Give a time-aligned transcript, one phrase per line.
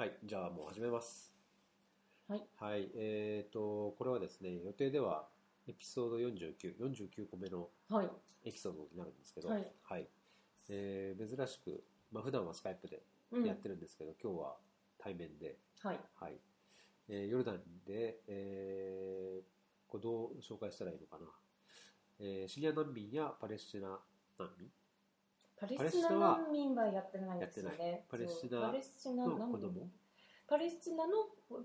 [0.00, 1.30] はい、じゃあもう始めます。
[2.26, 2.42] はい。
[2.58, 5.28] はい、えーと、これはですね、予定では
[5.68, 8.08] エピソード49、49個目のはい。
[8.46, 10.08] エピソードになるんですけど、はい
[10.70, 14.56] えー珍しく、まあ普段はスカイプでうんやってるんですけど、今日は
[14.96, 16.00] 対面で、はい。
[16.18, 16.32] はい。
[17.10, 19.42] えーヨルダンで、えー
[19.86, 21.30] これどう紹介したらいいのかな。
[22.20, 24.00] えーシリア難民やパレスチナ
[24.38, 24.66] 難民
[25.60, 28.04] パレスチナ難民はやってないんですよね。
[28.10, 29.88] パレスチナスチナの子供？
[30.48, 31.12] パレスチナの、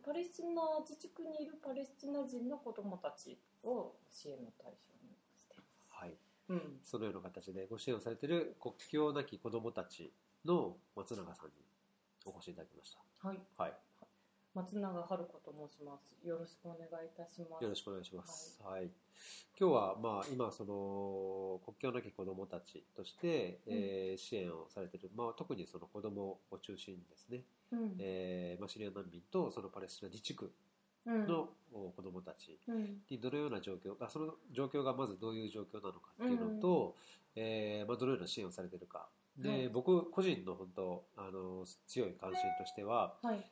[0.06, 5.88] パレスチナ自治区にいるパレスチナ人の子供たちを支援の対象にしています。
[5.90, 6.14] はい。
[6.50, 6.80] うん。
[6.84, 10.14] そのような形でご支援をされている国境なき子どもたち
[10.46, 11.54] の松永さんに
[12.26, 13.28] お越しいただきました。
[13.28, 13.40] はい。
[13.58, 13.74] はい。
[14.56, 16.26] 松永春子と申します。
[16.26, 17.64] よろしくお願いいたします。
[17.64, 18.58] よろしくお願いします。
[18.64, 18.90] はい。
[19.60, 27.96] 今日は、まあ、今、その、国境なき子どもたちとして、えー支援をされている、まあ、特にその子どもを中心にですね、うん。
[28.00, 30.50] えーまあ、シリア難民とそのパレスチナ自治区
[31.06, 31.28] うん。
[31.28, 33.02] のお子どもたちうん。
[33.10, 36.96] にどのような状況あその状況がまずどういう状況なのかっていうのと、
[37.36, 39.06] えーまあ、どのような支援をされているか
[39.38, 43.44] で、はい僕個人の本当あの強い関心としてははい。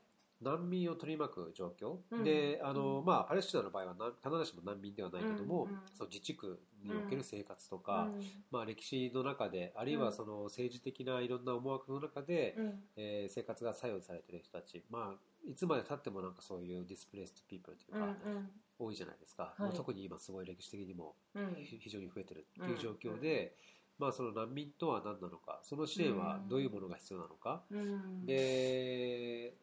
[0.44, 2.23] 難民を取り巻く状況、うん。
[2.23, 3.05] であの、うん。
[3.05, 5.77] まあ、パレスチナの場合はな必ずしも難民ではないけども、うんうん。
[5.94, 8.22] その自治区における生活とか、うん。
[8.52, 12.83] まあ、歴史の中であるいはその政治的ないろんな思惑の中で、うん。
[12.95, 18.02] えー生活が作用されている人たち、まあ、いつまでたってもなんかそういうディスプレイストピープルといううん。
[18.02, 18.50] か、うん。
[18.80, 19.61] 多いじゃないですか、はい。
[19.61, 21.16] まあ特に今すごい歴史的にも
[21.63, 23.55] 非常に増えてるっていう状況で、
[24.00, 28.25] まあ、その難民とは何なのかその支援はどういうものが必要なのか、うん。
[28.25, 29.53] で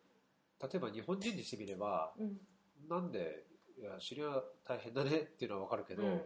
[0.62, 2.38] 例えば日本人にしてみればうん。
[2.88, 3.44] なんで
[3.78, 6.22] いやシリア大変だねっていうのは分かるけど、うん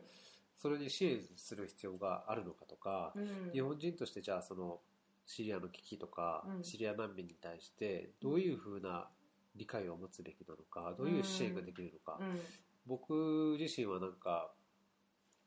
[0.56, 3.50] それに支援する必要があるのかとか、うん。
[3.52, 4.78] 日本人としてじゃあその
[5.26, 9.08] シリアの危機とか、うんシリア難民に対してどういうふうな
[9.56, 12.40] 理解を持つべきなのかどういう支援ができるのか、うん。
[12.86, 14.52] 僕自身はなんか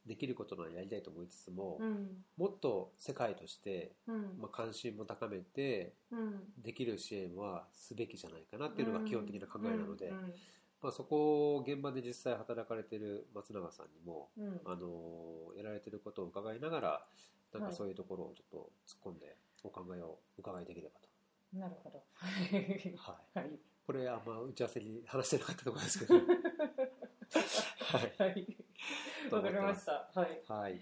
[0.07, 2.23] できることならやりたいと思いつつも、うん。
[2.37, 4.15] もっと世界として、うん。
[4.39, 6.41] まあ、関心も高めてうん。
[6.63, 10.33] できる支援はすべきじゃないかなっていうのが基本的な考えなので、うん
[10.81, 17.05] まあ、そこを現場で実際働かれている松永さんにも、うんあのやられてることを伺いながら
[17.51, 21.09] なんかはいそういうところをちょっと突っ込んでお考えを伺いできればと、
[21.57, 22.03] なるほど。
[22.95, 23.11] は
[23.41, 23.41] い。
[23.41, 26.13] はい、これあんま打ち合わせに話してなかったところですけど
[27.79, 28.57] はい、はい。
[29.31, 30.09] わかりました。
[30.13, 30.43] はい。
[30.47, 30.81] はい。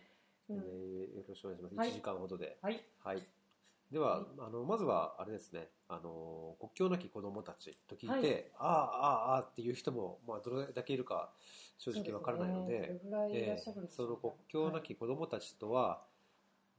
[0.50, 0.58] うん。
[0.58, 1.90] えーよろしくお願いします、はい。
[1.90, 2.58] 1時間ほどで。
[2.62, 2.84] はい。
[3.00, 3.24] はい。
[3.92, 11.32] では、あの、まずは、あれですね、あの、国境なき子供たちと聞いて、ああ、ああ、ああっていう人も、まあ、どれだけいるか、
[11.78, 13.00] 正直わからないので、
[13.32, 13.58] え
[13.90, 16.04] その国境なき子供たちとは、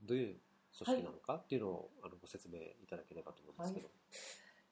[0.03, 0.41] どういう
[0.77, 3.91] 組織なのかっていうのを、あのご説明いただければと思うんですけど。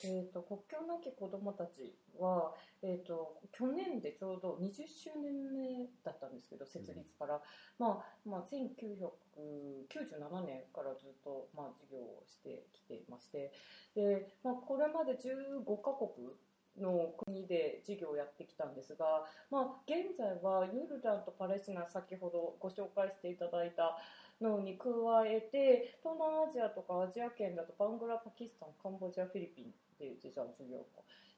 [0.04, 7.40] えー、と国境なき子どもたちは、えー、と去年でちょうど20周年目だったんですけど設立から、
[7.78, 13.52] まあまあ、1997年からずっと、まあ、事業をしてきていまして。
[13.94, 16.36] で、まあ、これまで15カ国
[16.80, 23.96] の国で事業をやってきたんですが、まあ、現在はヨルダンとパレスチナ先ほどご紹介していただいた
[24.40, 24.90] のに加
[25.26, 29.66] えて東南アジアとかアジア圏だとバングラパキスタンカンボジアフィリピン
[29.98, 30.86] で実は授業を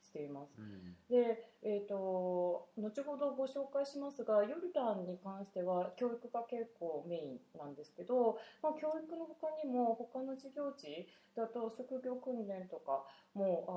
[0.06, 0.54] しています。
[0.58, 0.94] うん。
[1.10, 11.06] で、えー、と後ほどご紹介しますがヨルダンに関しては教育が結構メインなんですけど、まあ、教育の他にも他の事業地
[11.36, 13.72] だと職業訓練とかもあ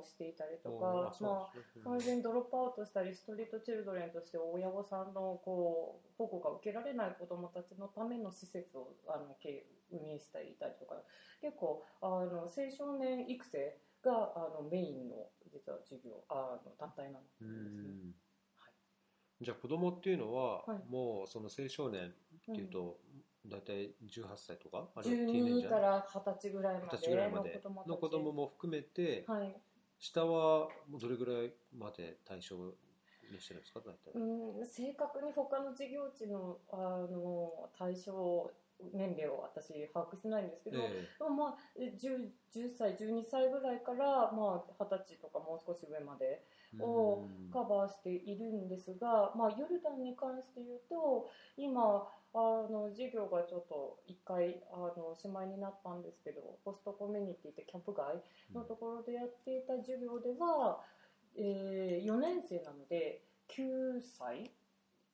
[0.00, 10.94] のしていたりとかまあ、完全にドロップアウトしたりストリートチルドレンとして親御さんのこう保護が受けられない子どもたちのための施設をあの経営運営したりいたりとか
[11.42, 17.48] 結構あの青少年育成があのメインの実は授業あの団体なんうですね。
[17.50, 18.14] ん
[18.58, 18.72] はい。
[19.40, 20.90] じゃあ子供っていうのは、はい。
[20.90, 22.98] もうその青少年っていうと、
[23.46, 24.88] 大体18歳とか？
[24.94, 29.54] あるいはティーネイジ12ャーから20歳ぐらいま二十歳ぐらいまででの子供も含めて、はい。
[29.98, 32.56] 下はどれぐらいまで対象
[33.30, 33.80] にしてるんですか？
[33.80, 38.50] 大体、うん、正確に他の事業地のあの対象
[38.92, 46.44] 年齢を私把握してないんですけど、えでもまあえ 10, 10歳12歳ぐらいから、まあ、20歳とかもう少し上まで
[46.74, 52.38] えをうんカバーしているんですが、まあ、ヨルダンに関して言うと今あ
[52.70, 58.22] の授業がちょっと1回あのおしまいになったんですけどホストコミュニティってキャンプ街
[58.54, 60.80] のところでやっていた授業では、
[61.36, 64.50] えー4年生なので9歳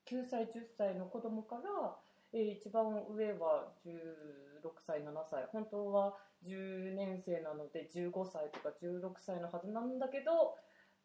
[0.08, 1.94] 9歳10歳の子供から、
[2.32, 5.46] えー一番上は16歳7歳。
[5.52, 10.56] 本当は10年生なので15歳とか16歳のはずなんだけど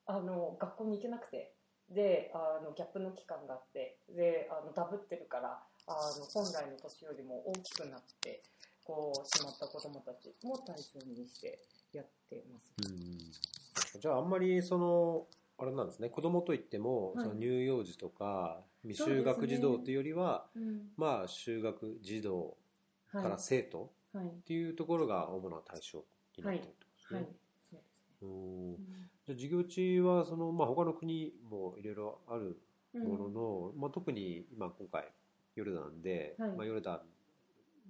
[0.05, 1.55] あの学校に行けなくて。
[1.89, 3.99] であのギャップの期間があって。
[4.09, 8.41] であのダブってるからあの本来の年よりも大きくなって
[8.83, 11.59] こうしまった子どもたちも対象にして
[11.91, 12.73] やってます。
[12.85, 13.99] うん。
[14.01, 15.27] じゃああんまりその
[15.57, 16.09] あれなんですね。
[16.09, 17.25] 子供といっても、はい。
[17.25, 20.89] その乳幼児とか未就学児童というよりは、うん。
[20.97, 22.57] まあ就学児童
[23.11, 23.23] はい。
[23.23, 24.27] から生徒はい。
[24.27, 26.03] っていうところが主な対象
[26.37, 27.23] になっているってことはい。
[27.23, 27.39] ですね。
[29.25, 32.57] じゃあ授業地はその、まあ、他の国もいろいろある
[32.93, 35.11] うんものの、まあ、特に今今回
[35.55, 36.51] ヨルダンで、はい。
[36.51, 37.03] まあ、ヨルダ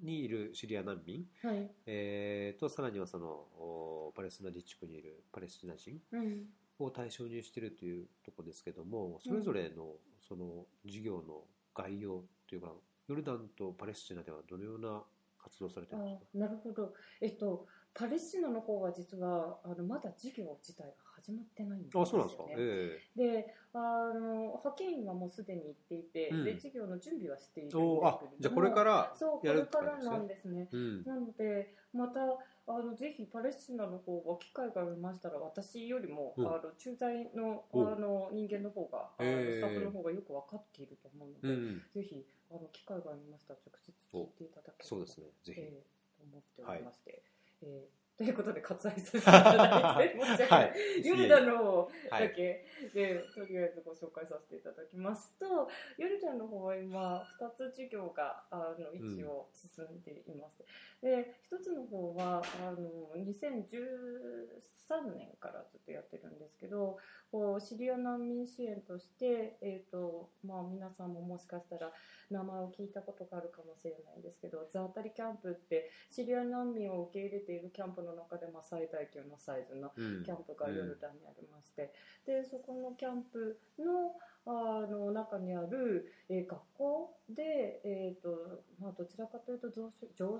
[0.01, 1.69] ンにいるシリア難民、はい。
[1.85, 6.45] えーとさらにはそのおパレスチナ自治区にいるパレスチナ人うん
[6.83, 11.41] を対象にしているというところですけどもそれぞれのその授業の
[11.75, 12.71] 概要というか
[13.07, 15.03] ヨルダンとパレスチナではどのような
[15.43, 16.39] 活動をされてあるんですか？
[16.39, 23.77] なるほど、えっと、パレスチナの方は実はあのまだ授業自体が始まってないんですよ、ね、あそうなんですか、えであ
[24.13, 26.43] の派遣員はもうすでに行っていて、うん。
[26.45, 30.69] で授業の準備はしているんえですけれどもじゃあこれからそうこやるれからなんですね。
[30.71, 31.03] うん。
[31.03, 32.19] なのでまた
[32.65, 36.47] あのぜひパレスチナの方は機会がありましたら私よりも、うん。
[36.47, 45.27] あの駐在のあおの人間の方が、スタッフの方がよく分かっていると思うので、うんぜひあの機会がありましたら直接聞いていただければそうですね。
[45.43, 45.83] ぜひ、ええ
[46.17, 47.21] と思っておりまして、
[47.63, 50.73] えーということで割愛させていただいて申し訳ない、
[51.03, 55.67] ヨルダンの方だけで、とりあえずご紹介させていただきますと
[55.97, 60.63] ヨルダンの方は今2つ授業があの一応進んでいます、
[61.01, 66.97] で1つの方はあの2013年からずっとやってるんですけど
[67.33, 71.91] こうシリア難民支援として、えーとまあ、皆さんももしかしたら
[72.29, 80.23] 名前を聞いたことがあるかもしれないんですけどザータリキャンプってシリア難民を受け入れているキャンプの中で、まあ、最大級のサイズのうん。
[80.23, 81.91] キャンプがヨルダンにありまして、
[82.25, 84.15] でそこのキャンプの
[84.45, 89.89] あの中にある、えー学校で、えーとまあ、どちらかというと上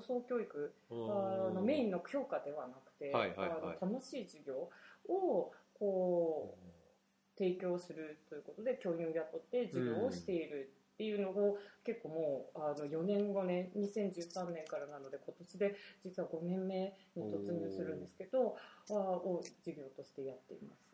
[0.01, 3.49] 層教育あのメインの教科ではなくて、はいはいはい。
[3.81, 4.69] あの楽しい授業
[5.07, 15.75] をこう提供するということで教員を雇って授業をしているっていうのを結構もうあの4年5年2013年からなので今年で
[16.05, 18.55] 実は5年目に突入するんですけど
[18.89, 20.93] あを授業としてやっています。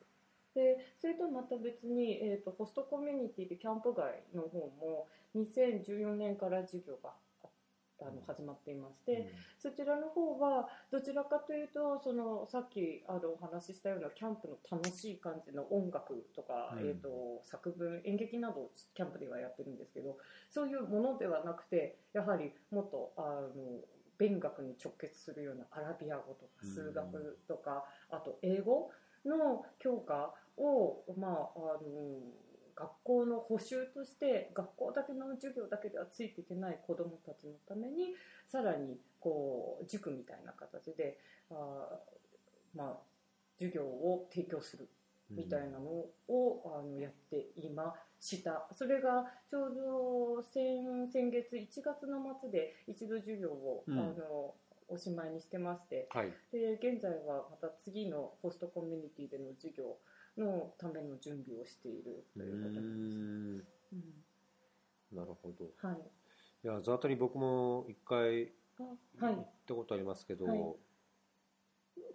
[0.55, 7.13] でそれとまた別に、えー、とホストコミュニティでキャンプ街の方も2014年から授業が
[8.01, 16.89] あの始まっていまして、そちらの方はどちらかというとそのさっきあのお話ししたようなキャンプの楽しい感じの音楽とか、うん。
[16.89, 20.17] えー、と作文演劇などをキャンプではやってるんですけど
[20.49, 23.79] そういうものではなくてやはりもっとあの
[24.17, 28.91] 勉学に直結するようなアラビア語とか数学とか、あと英語
[29.25, 32.19] の教科を、まあ、あの
[32.79, 38.15] 学校の補習として学校だけの授業だけではついていけない子どもたちのために
[38.47, 41.19] さらにこう塾みたいな形で
[41.51, 42.97] あー、まあ、
[43.57, 44.87] 授業を提供する
[45.29, 45.89] みたいなの
[46.27, 48.67] を、あのやっていました。
[48.73, 53.99] それがちょうど先先月1月の末で一度授業を、うん。
[53.99, 54.55] あの
[54.91, 56.33] おしまいにしてましてはい。
[56.51, 59.97] で現在はまた次のホストコミュニティでの授業
[60.37, 62.81] のための準備をしているうということです。
[62.81, 65.17] んうん。
[65.17, 65.65] なるほど。
[65.77, 65.97] はい、
[66.63, 68.85] いやザータリ僕も一回行
[69.33, 70.75] ったことありますけど、はい。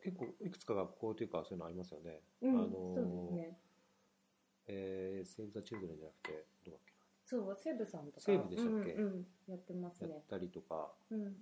[0.02, 3.58] 結構いくつか学校というかそういうのありますよね、うんあのーそうですね。
[4.66, 6.92] えーセーブ・ザ・チルドレンじゃなくてどうだっけ
[7.26, 8.20] そう西武さんとか。
[8.20, 8.92] 西武でしたっけ？
[8.94, 10.08] うんうん、やってますね。
[10.08, 10.92] なやったりとか。
[11.10, 11.36] うん。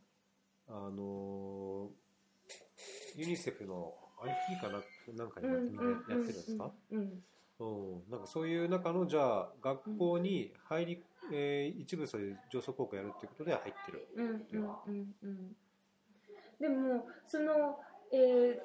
[0.68, 1.90] あのー
[3.16, 7.22] ユニセフの IT かななんかにうんみんなやってるんですか、うん
[8.10, 14.36] なんかそういう中のじゃあ学校に入り、えー一部そういう上層高校やるっていうことでは入ってるうんうん
[14.88, 15.56] うんうん。
[16.58, 17.78] でもその
[18.12, 18.58] えー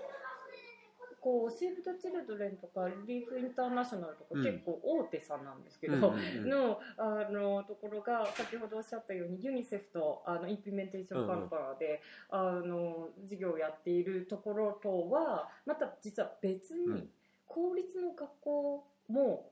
[1.21, 4.43] こうセーブ・ザ・チルドレンとかリーフ・インターナショナルとかうん。
[4.43, 17.09] 結構大手さんなんですけど、のあのところが先ほどおっしゃったようにユニセフとあのインプリメンテーションパートナーで、あの授業をやっているところとはまた実は別にうん。
[17.47, 19.49] 公立の学校も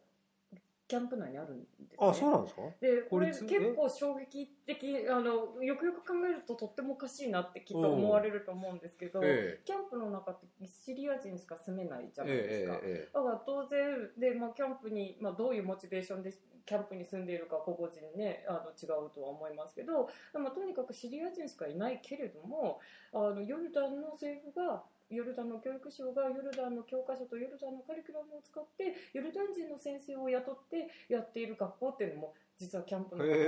[0.88, 2.62] キャンプ内にあるんです、ね、あそうなんですか？
[2.80, 16.32] でこれ結構衝撃的あのよくよく考えるととってもおかしいなってきっと思われると思うんですけど、えキャンプの中ってシリア人しか住めないじゃえないですか、えええだから当然で、まあ、キャンプに、まあ、どういうモチベーションで
[16.65, 22.80] キャンプに住んでいるか個々人ねあの違うとは思いますけど、まあ、とにかくシリア人しかいないけれども
[23.13, 33.43] あのヨルダンの政府がヨルダンの教育省がヨルダンの教科書とヨルダンのカリキュラムを使ってヨルダン人の先生を雇ってやっている学校っていうのも実はキャンプの中に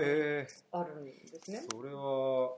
[0.71, 1.63] あるんですね。
[1.71, 2.57] それは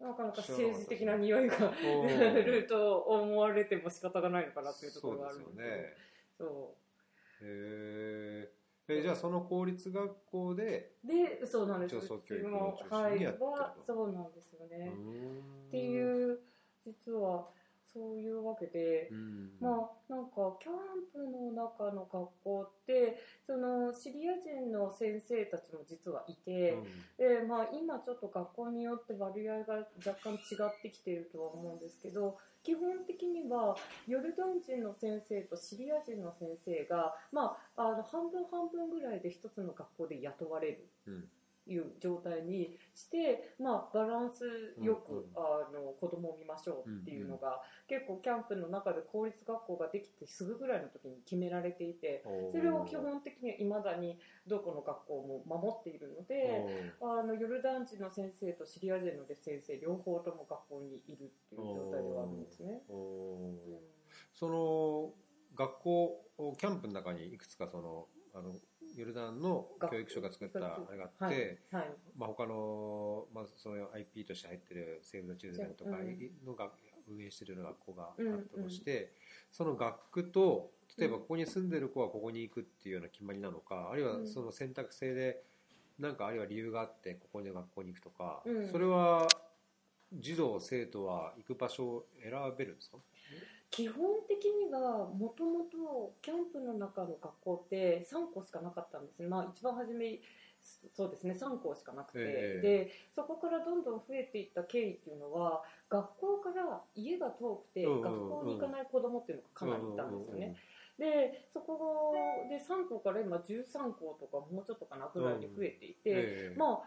[0.00, 5.96] なかなか政治的な匂いがお出ーると思われても仕方がないのかなっていうところがあるんでですよね。
[6.38, 6.74] そ
[7.42, 7.44] う。
[7.44, 8.52] へえ
[8.88, 12.08] えじゃあその公立学校ででそうなんです。
[12.08, 13.44] 教育うを中心にやってると。
[13.46, 15.68] はそうなんですようね、ん。
[15.68, 16.40] っていう
[16.84, 17.46] 実は
[17.94, 19.50] そういうわけで、うん。
[19.60, 26.76] まあなんかキャンプの中の学校ってそのシリア人の先生たちも実はいて、
[27.18, 40.86] でまあ、今ちょっと学校によって割合が若干違ってきているとは思うんですけど基本的にはヨルダン人の先生とシリア人の先生が、まあ、あの半分半分ぐらいで一つの学校で雇われる。
[41.06, 41.24] うん
[41.66, 45.24] いう状態にして、まあ、バランスよく、うんうん。
[45.36, 56.92] あの子供を見ましょうっていうのが、結構キャンプの中で公立学校ができてすぐぐらいの時に決められていてそれを基本的にいまだにどこの学校も守っているので。
[57.00, 62.82] あのヨルダン人の先生とシリア人の先生両方とも学校にいるっていう状態ではあるんですね。
[64.34, 65.12] その
[65.54, 66.24] 学校
[66.58, 68.52] キャンプの中にいくつかそのあの
[68.96, 71.92] ヨルダンの教育省が作ったあれがあって、はいはい。
[72.16, 76.70] まあ、他の、まあ、その IP として入ってるセーブ・ザ・チルドレンとかうんのが
[77.08, 79.12] 運営してるような学校があうんったとして、
[79.50, 85.42] その学区と例えばここに住んでる子はここに行くっていうような決まりなのかあるいはその選択制で
[85.98, 88.68] なんかあるいは理由があってここに学校に行くとか、うん。
[88.70, 89.26] それは
[90.12, 92.98] 児童生徒は行く場所を選べるんですか？
[93.72, 100.20] 基本的にはもともとキャンプの中の学校って3校しかなかったんですね、まあ、一番初め
[100.94, 101.36] そうですね。
[101.36, 108.02] 3校しかなくて、ええでそこからどんどん増えていった経緯っていうのは学校から家が遠くてうんうんうん。
[108.02, 110.56] 学校に行かない子供っていうのがかなりいたんですよね。
[110.98, 112.14] でそこ
[112.48, 116.56] で3校から今13校とかもうちょっとかなぐらいに増えていて、ええ。
[116.56, 116.82] まあ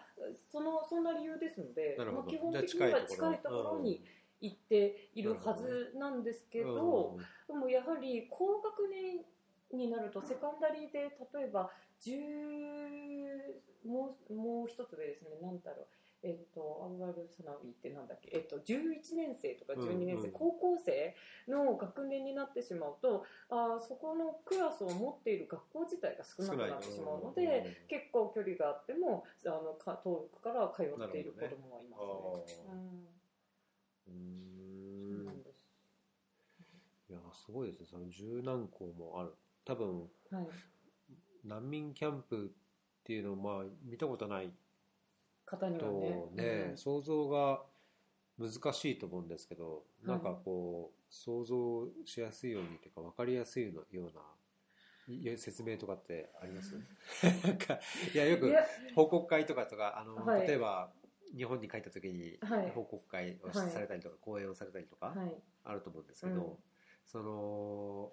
[0.51, 4.05] そのそんな理由ですので、まあ、基本的には近いところに
[4.41, 9.25] 行っているはずなんですけど、でもやはり高学年
[9.77, 12.11] になるとセカンダリーで例えば10
[13.87, 15.29] もうもう一つ上ですね。
[15.41, 15.87] なんだろう。
[16.23, 20.23] えっとアウアルサナウィってなんだっけ、えっと、11年生とか12年生、うん。
[20.25, 21.15] うん高校生
[21.47, 32.65] の学年になってしまうとあーそこのクラスを持っている学校自体が少なくなってしまうので、結構距離があってもあのか遠くから通っている子供はいますね。
[32.65, 33.14] うー
[34.07, 37.11] うんす。
[37.11, 37.87] いやすごいですね。
[37.89, 39.33] その十何校もある。
[39.65, 40.47] 多分はい、
[41.43, 44.51] 難民キャンプっていうのをまあ見たことない
[45.45, 46.77] 方にはとねね、うん。
[46.77, 47.61] 想像が
[48.37, 54.21] 難しいと思うんですけど、なんかこう想像しやすいようにというか分かりやすいような
[55.07, 56.75] いい説明とかってあります？
[57.47, 57.79] なんか
[58.13, 58.53] いやよく
[58.95, 60.47] 報告会とかとかあの、はい。
[60.47, 60.91] 例えば
[61.35, 62.71] 日本に帰った時にはい。
[62.71, 65.33] 報告会をはいされたりとか、講演をされたりとかはい。
[65.63, 66.53] あると思うんですけど、うん。
[67.05, 68.11] その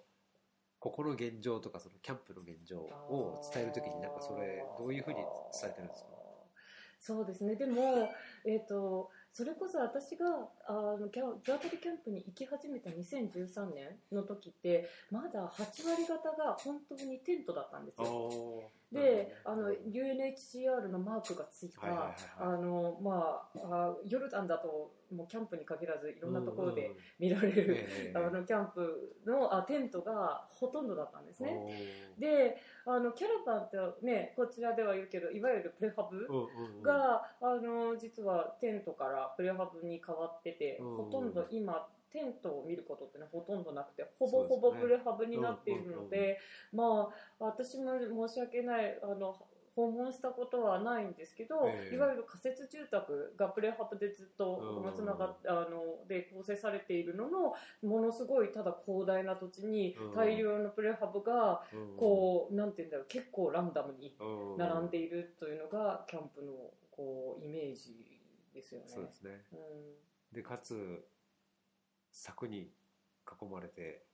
[0.80, 5.16] ここの現状とかそのキャンプの現状を伝える時になんかそれどういうふうに
[5.60, 6.08] 伝えてるんですか？
[6.98, 7.56] そうですね。
[7.56, 8.08] でも、
[8.44, 10.26] えー、とそれこそ私が
[10.68, 31.56] あのキャンザートリキャンプに行き始めた2013年の時ってまだ8割方が本当にテントだったんですよであの UNHCR のマークがついた、あのまああヨルダンだともうキャンプに限らずいろんなところで見られる、ええあのキャンプのあテントがほとんどだったんですね。
[32.18, 36.28] であのキャラバンってねこちらでは言うけどいわゆるプレハブ
[36.82, 40.96] が、あの実はテントからプレハブに変わってて、うん。
[40.96, 46.38] ほとんど今テントを見ることってのはほとんどなくてほぼほぼプレハブになっているので
[46.72, 49.34] まあ私も申し訳ないあの
[49.74, 51.94] 訪問したことはないんですけど、ええ。
[51.94, 60.14] いわゆる仮設住宅がプレハブでずっとうんつながっあので構成されているののものすごいただ広大な土地にうん。
[60.14, 66.52] 大量のプレハブがうんこうなんて言うんだろう結構ランダムにうん並んでいるというのがキャンプの
[66.90, 67.94] こうイメージ
[68.54, 68.86] ですよね。
[68.88, 69.30] そうですね。
[69.52, 69.58] うん。
[70.34, 71.06] でかつ
[72.12, 72.70] 柵に
[73.26, 74.04] 囲まれて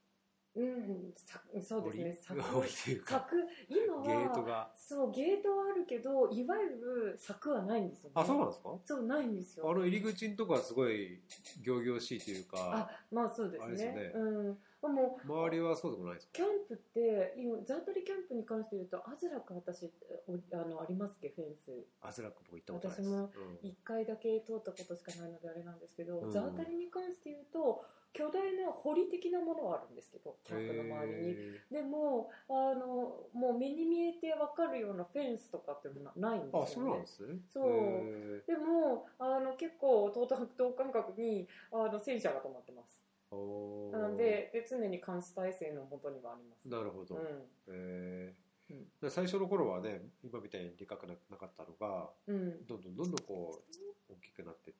[0.57, 3.37] うん、さそうですね、檻柵檻というか柵
[3.69, 8.13] 今ゲートは、がそう、ゲートはあるけど、いわゆる柵はないんですよね。
[8.15, 8.71] あそうなんですか？
[8.85, 9.71] そう、ないんですよ。
[9.71, 11.23] あの入り口のとこはすごい
[11.65, 13.65] 仰々しいというかあ、まあそうですね。
[13.67, 14.59] あれですねうん。
[14.81, 16.33] でも、周りはそうでもないですか？
[16.35, 19.91] キャンプって、今、ザートリキャンプに関して言うと、アズラク私、
[20.27, 21.85] おあの、ありますっけ、フェンス。
[22.01, 23.09] アズラック僕行ったことないです。
[23.09, 23.31] 私も
[23.63, 23.69] うん。
[23.69, 26.31] 一回だけ通ったことしかないのであれなんですけど、うん。
[26.31, 36.67] ザータリに関して言うと巨大な堀的なものはあるんですけどキャンプの周りに、へでもあのもう目に見えて分かるようなフェンスとかっていうのはないんですよね。
[36.75, 37.35] そうなんですね。
[37.53, 37.67] そう。
[37.69, 46.69] へでもあの結構等等間隔にあの戦車が止まってますなのでで常に監視体制のもとにはあります。
[46.69, 48.75] なるほど、うえー。
[48.75, 48.87] うん。
[49.01, 53.63] で最初の頃はね今みたいにでかくななかったのがん、うん、どんどんどんどんこ
[54.09, 54.77] う大きくなっていっ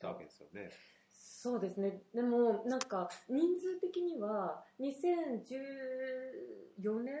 [0.00, 0.70] たわけですよね。
[1.12, 2.02] そうですね。
[2.14, 7.14] でも、なんか、人数的には、2014年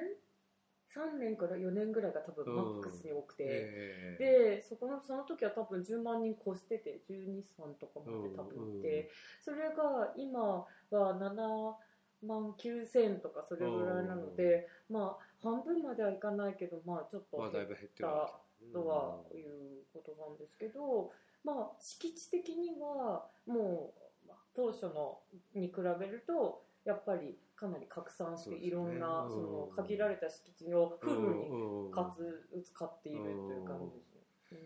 [0.96, 18.50] ?3 年から4年ぐらいが多分マックスに多くて、えーで、そこの、その時は多分10万人越してて、12、3とかまで多分いて、それが今は7万9000とかそれぐらいなので、まあ、半分まではいかないけど、まあ、ちょっとまあだいぶ減ってるわけ。
[18.60, 21.10] ですねとはいうことなんですけど、
[21.44, 23.92] まあ、敷地的にはも
[24.26, 25.18] うまあ当初の
[25.54, 29.30] に比べるとやっぱりかなり拡散していろんなうん。
[29.30, 31.84] その限られた敷地をフルにうん。
[31.84, 34.60] うんかつ使っているという感じですね。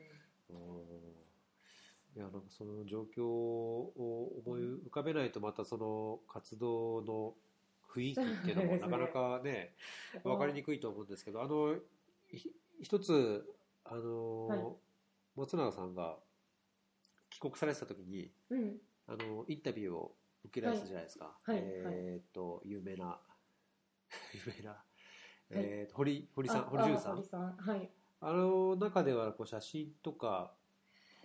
[0.50, 0.56] うん。
[2.16, 7.34] いやなんかその状況を思い浮かべないとまたその活動の
[7.92, 9.74] 雰囲気っていうのもなかなかね
[10.22, 11.74] うん分かりにくいと思うんですけどあの
[12.30, 13.44] ひ一つ
[13.84, 14.60] あの、はい。
[15.36, 16.16] 松永さんが
[17.30, 18.76] 帰国されてた時にうん。
[19.08, 21.56] あのインタビューを受けられたじゃないですか、はい。
[21.56, 21.66] はい。
[21.66, 23.18] えっ、と有名な
[24.32, 24.84] 有名な、
[25.50, 27.12] えーと堀堀さんあ堀潤さん？
[27.12, 27.56] あ堀さん。
[27.56, 27.90] はい。
[28.20, 30.54] あの中ではこう写真とか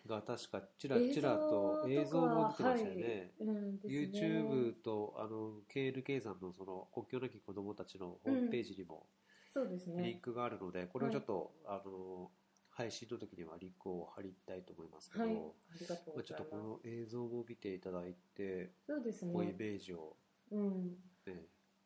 [0.06, 3.34] が確かちらちらと映像も出てましたよね。
[3.40, 3.48] はい。
[3.48, 4.20] うんですね。
[4.20, 9.08] YouTube とあの KNK さんのその国境なき子どもたちのホームページにも
[9.54, 10.20] そうですリンね。
[10.22, 12.32] クがあるので、これをちょっと、あの
[12.80, 15.36] 配信の時にはリンクを貼りたいと思いますけど、はい、あ
[15.82, 16.28] りがとうまあ、ございます。
[16.28, 19.56] ちょっとこの映像も見ていただいて、そうですこういうイね。
[19.60, 20.16] メージを、
[20.52, 20.96] うん。
[21.28, 21.34] ね、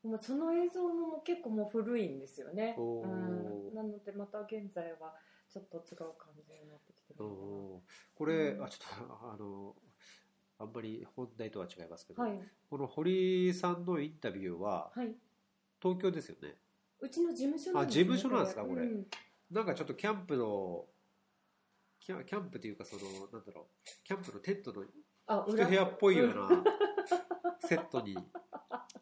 [0.03, 2.75] もうその映像も結構もう古いんですよね。
[2.77, 5.15] うん、なのでまた現在は
[5.51, 7.81] ちょっと違う感じになってきてるこ
[8.27, 9.75] れ、うんあちょっとあの
[10.59, 12.21] あんまり本題とは違いますけど。
[12.21, 12.39] はい
[12.69, 15.15] この堀さんのインタビューははい。
[15.81, 16.55] 東京ですよね
[16.99, 19.07] うちの事務所なんあ事務所なんですかこれうん
[19.53, 20.85] なんかちょっとキャンプの
[22.05, 23.65] キャキャンプというかそのなんだろう。
[24.03, 24.83] キャンプのテントの
[25.27, 26.63] あ一部屋っぽいような
[27.65, 28.17] セットに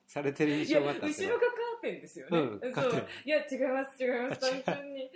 [0.05, 1.50] されてる印象があったんです後ろが
[1.81, 2.37] ですよね。
[2.37, 3.07] うんカそう。
[3.25, 4.63] いや違います違います。
[4.63, 5.05] 単純に。
[5.05, 5.09] う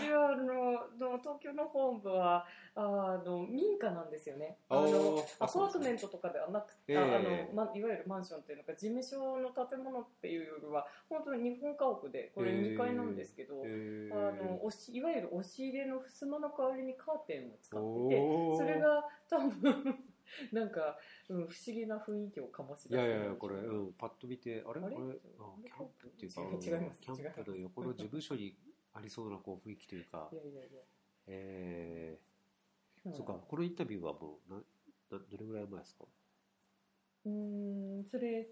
[0.00, 0.72] ちはあの
[1.12, 4.58] の東京の本部はあの民家なんですよね。
[4.68, 6.98] あのアパートメントトとかではなくて、ええ。
[6.98, 19.98] ああのまいわゆるマンションっていうのか事務所の建物っていうよりは本当に日本家屋でこれええ2階なんですけど、えあの押しいわゆる押し入れの襖の代わりにカーテンを使っててそれが多分
[20.52, 20.98] なんか、
[21.30, 24.80] うん、不思議な雰囲気を醸しいやいやいや出してるんでしょこれ、うん、パッと見てあれ？
[24.80, 24.96] あれ？
[24.96, 25.14] これ？
[25.64, 27.00] キャンプっていうか違います。
[27.02, 28.56] キャンプの横の事務所に
[28.94, 30.28] ありそうなこう雰囲気というか。
[30.32, 30.82] いやいやいや。
[31.26, 33.14] えー、うん。
[33.14, 34.62] そうかこのインタビューはもうなな
[35.30, 36.04] どれぐらい前ですか？
[37.26, 38.48] うーんそれ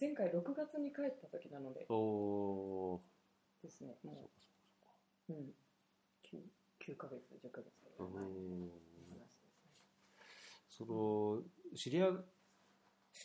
[0.00, 1.86] 前回6月に帰った時なので。
[1.88, 3.02] おお
[3.62, 4.30] ですねそうかも
[5.26, 5.54] そうう、うん、
[6.24, 8.70] 9, 9ヶ月10ヶ月ぐからいう前のん
[10.76, 11.38] その
[11.74, 12.06] シリア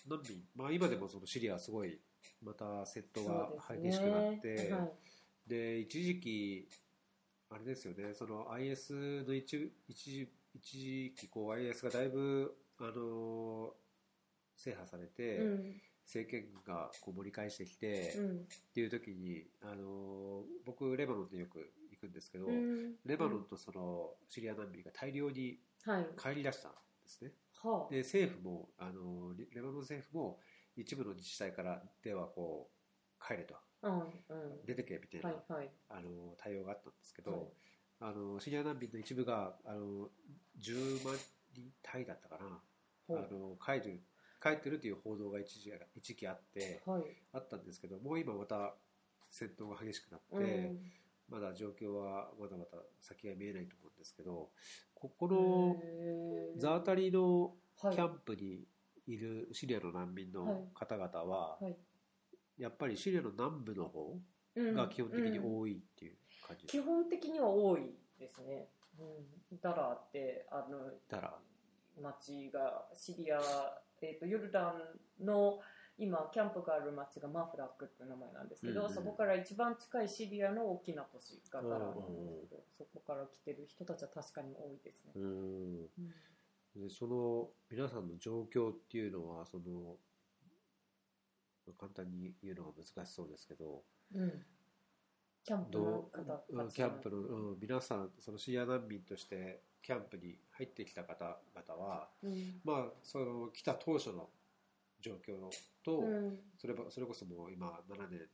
[0.08, 2.00] 難民、まあ、今でもそのシリアはすごい
[2.42, 4.92] また戦闘が激しくなって、はい。
[5.48, 6.70] で一時期
[7.50, 13.74] あれですよねその IS の一一時一時期こう IS がだいぶあの
[14.56, 15.82] 制覇されて、うん。
[16.04, 18.46] 政権がこう盛り返してきて、っうん。
[18.74, 22.96] ていう時にあの僕レバノンでよく行くんですけど、うん。
[23.06, 26.08] レバノンとそのシリア難民が大量にはい。
[26.22, 26.72] 帰り出したん
[27.12, 27.32] ですね。
[27.64, 27.94] はあ。
[27.94, 30.40] で政府もあのレレバノン政府も
[30.76, 33.56] 一部の自治体からではこう帰れと。
[33.84, 34.66] うんうん。
[34.66, 35.70] 出てけみたいな、はいはい。
[35.90, 37.42] あの対応があったんですけど、はい。
[38.00, 40.10] あのシリア難民の一部があの
[40.60, 41.16] 10万
[41.54, 42.62] 人タイだったかな、
[43.08, 43.18] ほう。
[43.18, 44.02] あの帰る
[44.42, 47.04] 帰ってるという報道が一時一時期あってはい。
[47.34, 48.76] あったんですけどもう今また
[49.30, 50.80] 戦闘が激しくなって、うん
[51.32, 54.50] まだ状況はまだまだ先が見えないと思うんですけど
[54.94, 55.78] ここの
[56.58, 58.68] ザータリのはいキャンプに
[59.08, 61.76] いるシリアの難民の方々は、はい。
[62.60, 64.20] やっぱりシリアの南部の方
[64.56, 64.76] うん。
[64.76, 66.16] が基本的にうん多いっていう
[66.46, 67.82] 感じです基本的には多い
[68.20, 68.68] ですね、
[69.00, 71.34] うん、ダラーってあのたら
[72.00, 73.40] 町がシリア、
[74.02, 74.76] えー、とヨルダ
[75.22, 75.60] ンの
[76.02, 78.94] 今キャンプがある町がマフラックって名前なんですけど、うんうん。
[78.94, 85.90] そこから一番近いシリアの大きな都市がダラーなんですけど、そこから来てる人たちは確かに多いですね、うん。
[86.76, 86.88] うん。
[86.88, 89.98] でその皆さんの状況っていうのはその
[91.80, 93.84] 簡単に言うのが難しそうですけど
[94.16, 94.32] うん。
[95.44, 97.22] キャンプのど方キャンプの、う
[97.54, 102.60] ん、皆さんそのシリア難民としてキャンプに入ってきた方々はうん。
[102.64, 104.30] まあその来た当初の
[105.02, 105.50] 状況
[105.84, 106.40] と、うん。
[106.58, 108.30] そればそれこそもう今7年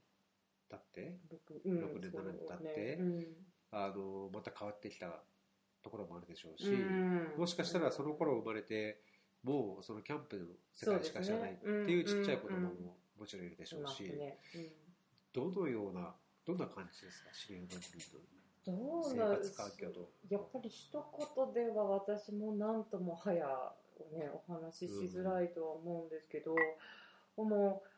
[0.69, 3.25] 経って六うん六年そう七年経ってね
[3.71, 5.23] あのまた変わってきた
[5.83, 7.33] ところもあるでしょうし、うん。
[7.37, 9.01] もしかしたらその頃生まれて
[9.43, 14.11] もうそのキャンプの世界しか知らないっていうちっちゃい子供ももちろんいるでしょうし、
[15.33, 16.13] どのような
[16.45, 17.29] どんな感じですか？
[17.33, 18.03] シリア難民
[18.67, 20.11] うん、どの生うなん活環境と。
[20.29, 23.47] やっぱり一言では私も何ともはや、
[24.11, 26.55] ね、お話ししづらいとは思うんですけど、
[27.37, 27.89] もう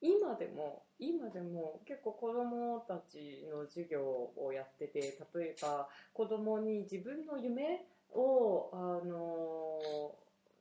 [0.00, 5.00] 今でも今でも結構子どもたちの授業をやってて
[5.34, 10.12] 例えば子どもに自分の夢をあの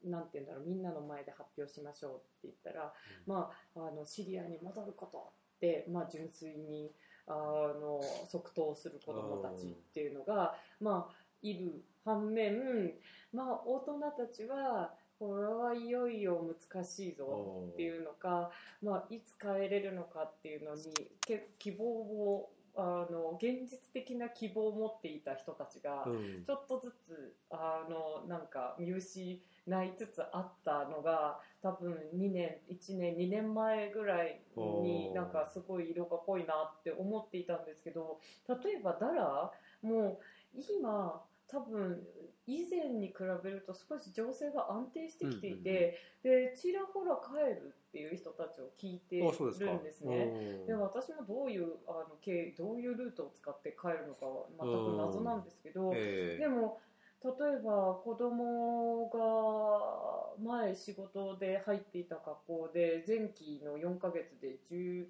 [0.03, 2.93] なんて言うんだろうみんなの前で発表しましょうって言ったら、
[3.25, 6.91] まあ、あのシリアに戻ることって、まあ、純粋に
[7.27, 12.93] あの即答する子どもたちっていうのが、まあ、いる反面、
[13.31, 16.41] まあ、大人たちはこれはいよいよ
[16.73, 18.49] 難しいぞっていうのか、
[18.81, 20.81] まあ、いつ帰れるのかっていうのに
[21.21, 26.43] け希望をあの現実的な希望を持っていた人たちが、うん。
[26.45, 40.19] ちょっとずつあのなんか見失いつつあったのが多分2年1年2年前ぐらいになんかすごい色が濃いなって思っていたんですけど例えばダラも
[40.55, 42.01] う今多分
[42.47, 50.15] 以前に比べると少し情勢が安定してきていて、でちらほら帰るっていう人たちを聞いてるんですね。
[50.61, 56.41] うんで私もどういうあの経どういうルートを使って帰るのかは全く謎なんですけど、ええ。
[56.41, 56.79] でも
[57.23, 65.05] 例えば子供が前仕事で入っていた学校で前期の4ヶ月で10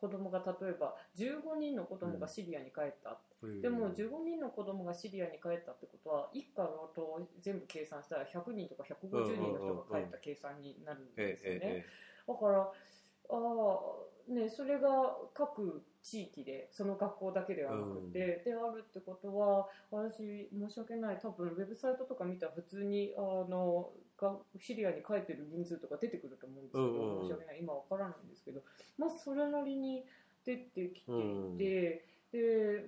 [0.00, 3.18] 子供が例えば15人の子供がシリアに帰った、
[3.62, 11.60] でも15人の子供がシリアに帰ったってことは一家のと全部計算したら100人とか150人の人が帰った計算になるんですよね。
[11.62, 12.72] ええだからあ
[13.30, 21.18] あねそれが各地域でその学校だけではなくて、であるってことは私申し訳ない。
[21.20, 27.20] 多分ウェブサイトとか見たら普通にあのがシリアに帰ってる人数とか出てくると思うんですけど、うんうんうん。
[27.22, 28.60] 申し訳ない今わからないんですけど
[28.98, 30.04] まあそれなりに
[30.44, 31.14] 出てきていて、う
[31.54, 31.56] ん。
[31.58, 32.02] で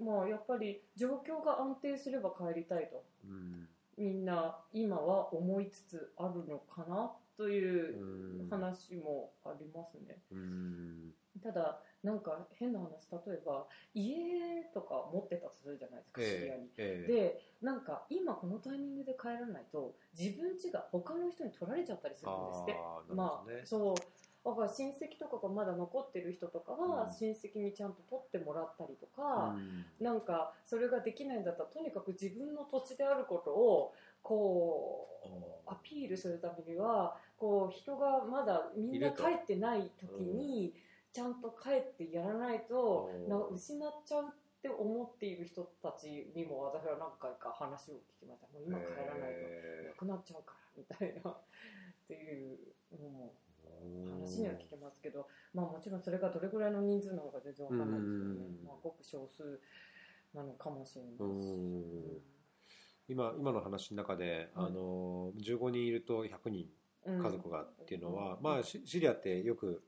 [0.04, 3.02] まあやっぱり状況が安定すれば帰りたいと。
[3.24, 3.68] うん。
[3.96, 8.48] みんな今は思いつつあるのかなといううん。
[8.48, 10.18] 話もありますね。
[11.44, 12.88] うんただなんか変な話
[13.26, 16.70] 例えば家とか持ってたとするじゃないですか、シリアに。
[16.78, 17.12] ええ。
[17.12, 22.72] でなんか今このタイミングで帰らないと自分家が他の人に取られちゃったりするんですって。
[22.72, 23.94] あーなるまあそう。
[24.42, 27.12] だから親戚とかがまだ残ってる人とかはうん。
[27.12, 29.84] 親戚にちゃんと取ってもらったりとか、うん。
[30.00, 35.06] なんかそれができないんだったらとにかく自分の土地であることをこ
[35.66, 40.74] うアピールするためにはこう人がまだみんな帰ってない時に
[41.12, 43.28] ちゃんと帰ってやらないとうん。
[43.28, 44.26] なんか失っちゃうっ
[44.62, 48.48] て思っている人たちにも私は何回か話を聞きました。
[48.52, 51.30] もう今帰らないとえなくなっちゃうからみたいな。
[51.32, 51.36] っ
[52.06, 52.58] ていう
[53.00, 58.46] のもえ話には聞けますけど、まあ、もちろんそれがどれぐらいの人数なのか全然わかんないですけどね。
[58.60, 59.60] うん、まあ、ごく少数
[60.34, 61.20] なのかもしれないし。
[61.20, 62.22] うん。
[63.08, 64.64] 今今の話の中で、うん。
[64.66, 66.68] あの15人いると100人
[67.06, 68.42] うん家族がっていうのは、うん。
[68.42, 69.82] まあシシリアってよく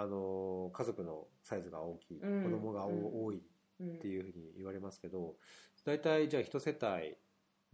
[0.00, 3.42] あの家族のサイズが大きい、うん子供がおうん多い
[3.80, 5.34] うんっていうふうに言われますけど
[5.84, 7.16] 大体じゃあ1世帯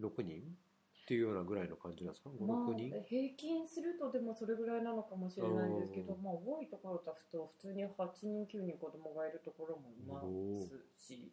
[0.00, 2.90] 6人っていうようなぐらいの感じなんですか？56、まあ、人？
[3.04, 6.22] 平均するとでもそれぐらいなのかもしれないんですけど、うん。
[6.22, 7.88] まあ、多いところだと普通に8
[8.22, 10.22] 人9人子供がいるところもいま
[10.64, 11.30] すし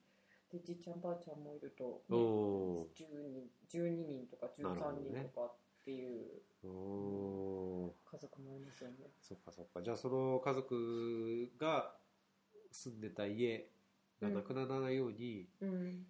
[0.52, 5.32] でじいちゃんばあちゃんもいると、ね、お10人12人とか13なるほど人ね。
[5.34, 8.98] とかっていう家族もいますよね。
[9.22, 11.96] そっかそっかじゃあその家族が
[12.72, 13.70] 住んでた家
[14.22, 16.06] がなくならないように、うん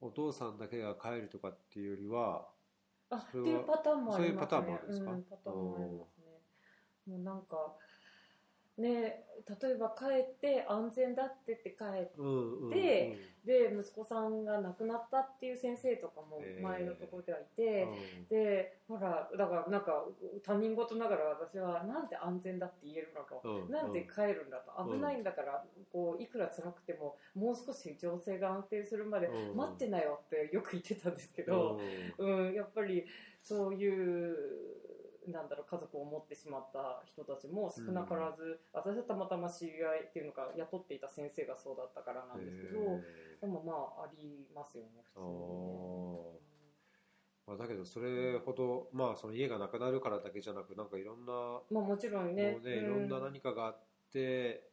[0.00, 2.46] お父さんだけが帰るとかっていうよりは
[3.08, 4.26] あっていうパターンもありますね。
[4.26, 5.10] そういうパターンもあるんですか？
[5.12, 6.24] うん、パターンもありますね。
[7.06, 7.76] もうなんか
[8.76, 9.24] ね、
[9.62, 17.46] 例えば帰って安全だってって帰ってうんうんでで息子さんが亡くなったっていう先生とかも前のところではいうん。
[17.54, 17.88] て、
[18.30, 20.06] でほらだからなんか
[20.42, 24.96] 他人事ながら私はなんで安全だって言えるのか、うんなんで帰るんだとうん。
[24.96, 29.56] 危ないんだから、こういくら辛くてももう少し情勢が安定するまでうん。
[29.56, 31.78] 待ってなよってよく言ってたんですけど、
[32.18, 33.04] うんやっぱり
[33.42, 34.34] そういう
[35.28, 42.80] なんだろう家族を持ってしまった人たちも少なからず、私はたまたま知り合いっていうのか雇っていた先生がそうだったからなんですけど、
[43.40, 46.44] でもまあありますよね普通にね。
[47.46, 52.58] まあ、だけどそれほど、まあ、その家がなくなるからだけじゃなくなんかいろんなまあもちろんね。
[52.64, 53.78] ね、いろんな何かがあっ
[54.12, 54.68] て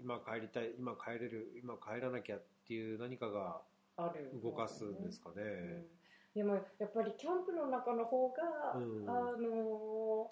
[0.00, 3.62] 今帰りたい今帰れる今帰らなきゃっていう何かが
[3.96, 4.30] ある。
[4.42, 5.42] 動かすんですかね。
[5.42, 5.46] う
[5.80, 6.01] ん
[6.34, 9.08] でもやっぱりキャンプの中の方が、うん。
[9.08, 10.30] あの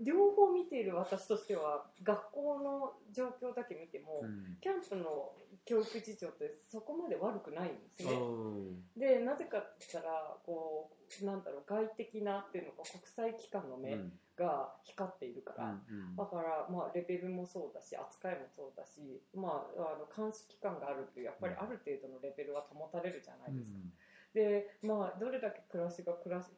[0.00, 4.56] 両方見ている私としては学校の状況だけ見ても、うん。
[4.60, 5.32] キャンプの
[5.64, 8.12] 教育事情ってそこまで悪くないんですね。
[8.12, 8.16] う。
[8.18, 10.90] んでなぜかって言ったらこ
[11.22, 14.12] うなんだろう外的なっていうのか国際機関の目うん。
[14.34, 23.76] が光っているから、うんだから、まあ、レベルもそうだし扱いもそうだし、まあ、あの監視機関があるというやっぱりある程度のレベルは保たれるじゃないですか。
[24.34, 26.48] で、まあ、どれだけ暮らしが暮らし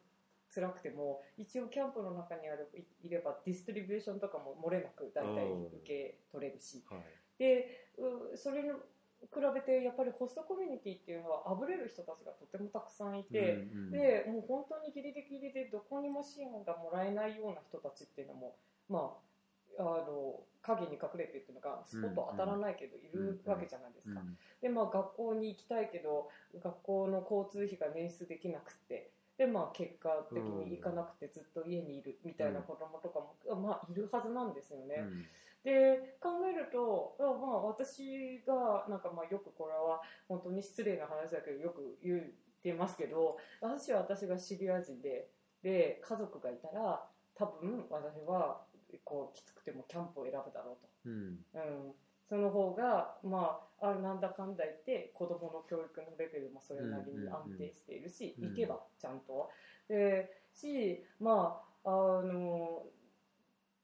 [0.55, 2.71] 辛くても一応キャンプの中にある
[3.03, 7.03] いいればディストリビューションとかも漏れなく大体受け取れるし、はい。
[7.39, 13.91] でうそれに比べてやっぱりホストコミュニティっていうのはあぶれる人たちがとてもたくさんいて、うんうん。
[13.91, 18.55] でもう本当にギリギリでどこにも支援がもらえないような人たちっていうのも
[18.89, 19.34] まあ
[19.79, 24.21] あの影に隠れてっていうのがスポット当たらないけどいるわけじゃないですか。
[24.21, 34.97] うんでまあ学校に行きたいけど学校の交通費が捻出できなくってでまあ結果的に行かなくてずっと家にいるみたいな子供とかも、まあいるはずなんですよね。
[34.99, 35.25] うん
[35.65, 42.23] で考えると、あまあ、私がなんかまあよくこれは本当に失礼な話だけどよく言っ
[42.63, 45.31] てますけど私は私がシリア人で
[45.63, 48.61] で家族がいたら多分私は
[49.05, 51.37] こうきつくてもキャンプを選ぶだろううん。
[51.53, 51.93] と、うん、
[52.29, 59.51] その方がまああなんだかんだ言って子どもの教育のレベルもそれなりに安定しているし、行けばちゃんと。
[59.89, 62.85] でしまああの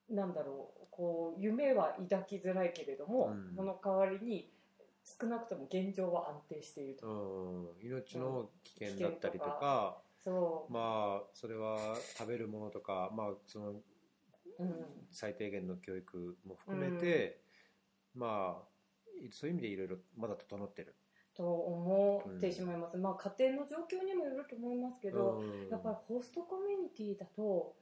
[0.09, 3.57] なんだろうこう夢は抱きづらいけれども、うん。
[3.57, 4.51] その代わりに
[5.03, 7.87] 少なくとも現状は安定していると、うん。
[7.87, 13.83] 命の危険だったりとか、そう、まあそれは食べるものとか、まあ、そのうん、
[15.11, 17.41] 最低限の教育も含めて、
[18.15, 18.69] まあ
[19.31, 20.95] そういう意味でいろいろまだ整ってる。
[21.37, 25.69] と思ってしまいます、まあ家庭の状況にもよると思いますけど、うん。
[25.69, 27.75] やっぱりホストコミュニティだと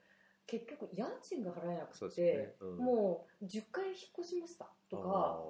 [0.47, 2.55] 結局家賃が払えなくて、ね。
[2.61, 2.77] うん。
[2.77, 5.41] もう10回引っ越しましたとか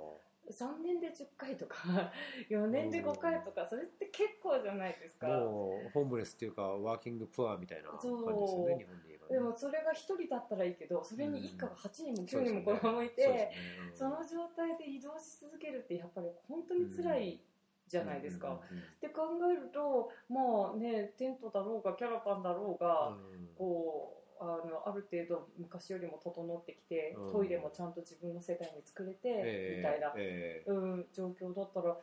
[0.50, 2.12] 3年で10回とか
[2.50, 5.28] 4年で5回とかそれって結構じゃないですか。
[5.28, 9.34] もうホームレスっていうかワーキングプアみたいな感じですよね日本で言えばね。
[9.34, 13.50] でもそれが1人だったらいいけどそれに一家が8人も9人も子供いて
[13.94, 17.44] その状態で移動し続けるってやっぱり本当に辛い
[17.86, 18.54] じゃないですか。
[18.54, 23.48] って考えるとまあねテントだろうがキャラパンだろうが、うん。
[23.56, 27.32] こうあのある程度昔よりも整ってきて、うん。
[27.32, 30.70] トイレもちゃんと自分の世帯に作れて、ええみたいな、ええ。
[30.70, 31.96] うん、状況だったら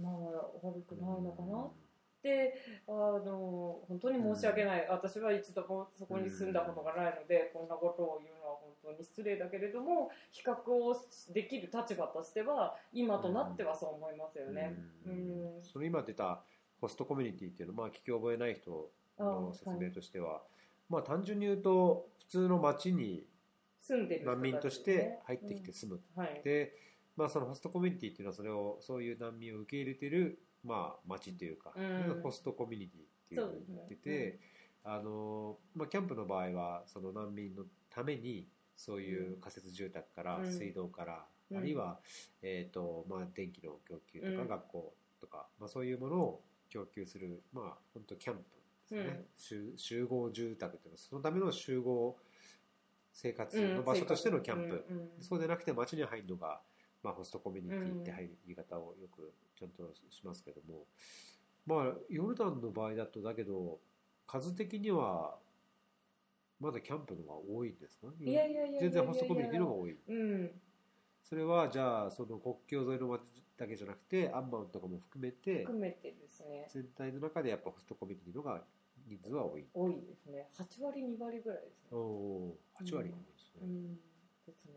[0.00, 0.12] まあ
[0.62, 1.70] 悪くないのかな？
[2.18, 2.54] って
[2.88, 10.96] あの本当に申し訳ない、私は一度もそこに住んだことがないので、こんなことを言うのは本当に失礼だけれども比較を
[11.32, 14.74] できる立場としては今となってはそう思いますよね。
[15.06, 15.58] ううん。
[15.58, 16.42] んその今出た
[16.80, 20.42] ホストコミュニティっていうのは、まあ、聞き覚えない人の説明としては、
[20.88, 23.24] まあ、単純に言うと普通の町に
[23.80, 26.22] 住んでる人たち難民として入ってきて住む、うん。
[26.22, 26.74] はい、で、
[27.16, 32.22] まあ、そのホストコミュニティっていうのはそれをそういう難民を受け入れてる、まあ、町というか、うん。
[32.22, 34.40] ホストコミュニティっていうふうに言ってて、
[34.84, 38.46] あのまあ、キャンプの場合はその難民のために
[38.76, 40.46] そういう仮設住宅から、うん。
[40.46, 41.56] 水道から、うん。
[41.58, 41.98] あるいは、
[42.42, 44.48] えーとまあ、電気の供給とか、うん。
[44.48, 48.42] 学校とか、まあ、そういうものを供給する、まあ、本当キャンプ
[48.90, 52.16] ですね、集集合住宅っていうのはそのための集合
[53.12, 56.60] 生活の場所としてのキャンプ、うんうんそうでなくて街に入るのが、
[57.02, 60.84] まあ、ホストコミュニティって入る言い方をよくちゃんとしますけども、
[61.66, 63.78] まあ、ヨルダンの場合だとだけど
[64.26, 65.36] 数的には
[66.60, 68.08] まだキャンプの方が多いんですか？
[68.20, 68.80] いやいやいや。
[68.80, 69.96] 全然ホストコミュニティの方が多い。
[70.08, 70.50] うん。
[71.22, 73.20] それはじゃあその国境沿いの街
[73.56, 76.66] だけじゃなくてアンマンとかも含めて含めてですね。
[76.68, 78.62] 全体の中でやっぱホストコミュニティの方が
[79.08, 79.66] 人数は多い。
[79.72, 80.48] 多いですね。
[80.56, 81.88] 8割2割ぐらいですね。
[81.92, 83.94] おお8割ですね、うん。
[84.46, 84.72] ですね。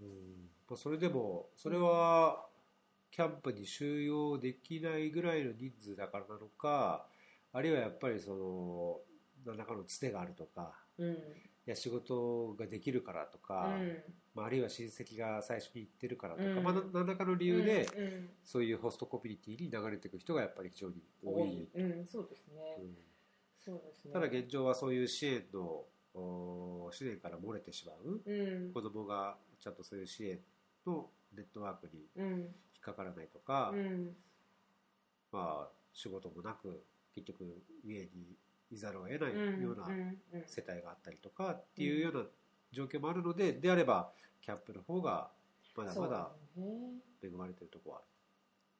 [0.00, 0.04] う
[0.74, 0.76] ん。
[0.76, 2.46] それでもそれは
[3.10, 7.06] キャンプに収容できないぐらいの人数だからなのか
[7.52, 9.00] あるいはやっぱりその
[9.46, 11.08] 何らかのつてがあるとかうん。
[11.66, 14.02] いや仕事ができるからとか、うん。
[14.34, 16.64] まあ、あるいは親戚が最初に行ってるからとか、うん。
[16.64, 17.88] まあ、な何らかの理由で、
[18.44, 21.68] そういうホストコミュニティに流れていく人がやっぱり非常に多い、
[22.06, 22.82] そうですね、
[23.72, 23.80] ね。
[24.12, 28.22] ただ現状はそういう支援のお支援から漏れてしまう。
[28.24, 28.72] うん。
[28.72, 30.38] 子供がちゃんとそういう支援
[30.86, 32.40] のネットワークにうん。
[32.40, 32.50] 引っ
[32.80, 34.16] かからないとか、うん。
[35.32, 38.36] まあ、仕事もなく結局家に
[38.70, 39.86] いざるを得ないうんような
[40.46, 42.22] 世帯があったりとかっていうような
[42.72, 45.30] 状況もあるので、であればキャンプの方が
[45.76, 46.30] まだまだ
[47.22, 48.14] 恵まれてるところはあ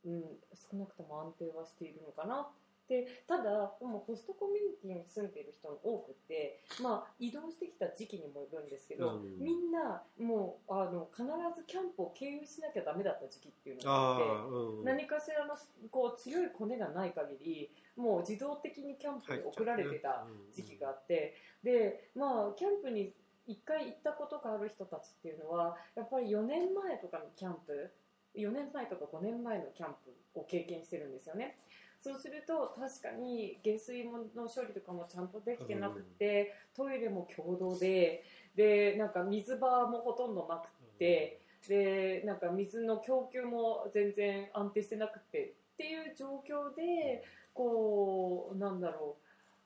[0.07, 0.23] うん、
[0.70, 2.47] 少なくとも安定はしているのかな
[2.88, 9.38] でただもうホストコミュニティに住んでいる人も多くて、まあ、移動してきた時期にもよるんですけど、うん。
[9.40, 11.25] みんなもうあの必
[11.57, 14.25] ずキャンプを経由しなきゃダメだった時期っていうのがあって。
[14.53, 15.55] うん、何かしらの
[15.90, 23.14] こう強いコネがない限りもう自動的にキャンプに送られてた時期があって、でまあキャンプに
[23.49, 27.92] 1回行ったことがある人たちっていうのはやっぱり4年前とかのキャンプ
[28.35, 29.94] 4年前とか5年前のキャン
[30.35, 31.57] プを経験してるんですよね
[32.05, 38.23] そうすると確かに下水の処理とかもちゃんとできてなくて、トイレも共同で
[38.55, 49.17] でなんか水場もほとんどなくて、でなんか水の供給も全然安定してなくてっていう状況でこうなんだろ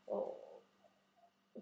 [0.06, 0.36] うお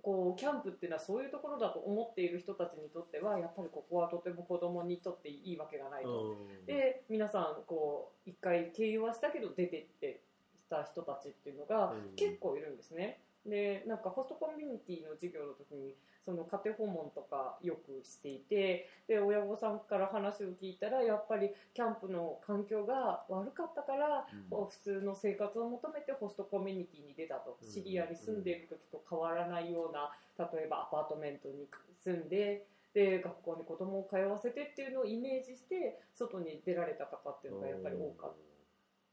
[0.03, 6.33] こうキャンプっていうのはそういうところだと思っている人たちにとってはやっぱりここはとても子供にとっていいわけがないと。
[6.33, 6.67] うん。
[6.67, 10.26] で皆さんこう一回経由はしたけど出てってし
[10.69, 13.21] た人たちっていうのがうん結構いるんですね。
[13.45, 30.11] でなんかホストコミュニティの授業の時にその家庭訪問とかよくしていてで親御さんから話を聞いたらやっぱりキャンプの環境が悪かったからうん普通の生活を求めてホストコミュニティに出たとうんシリアに住んでいる時と変わらないような
[30.53, 31.69] 例えばアパートメントに
[32.03, 38.33] 住んでで学校に子供を通わせてっていうのをイメージして外に出られた方っていうのがやっぱり多かっ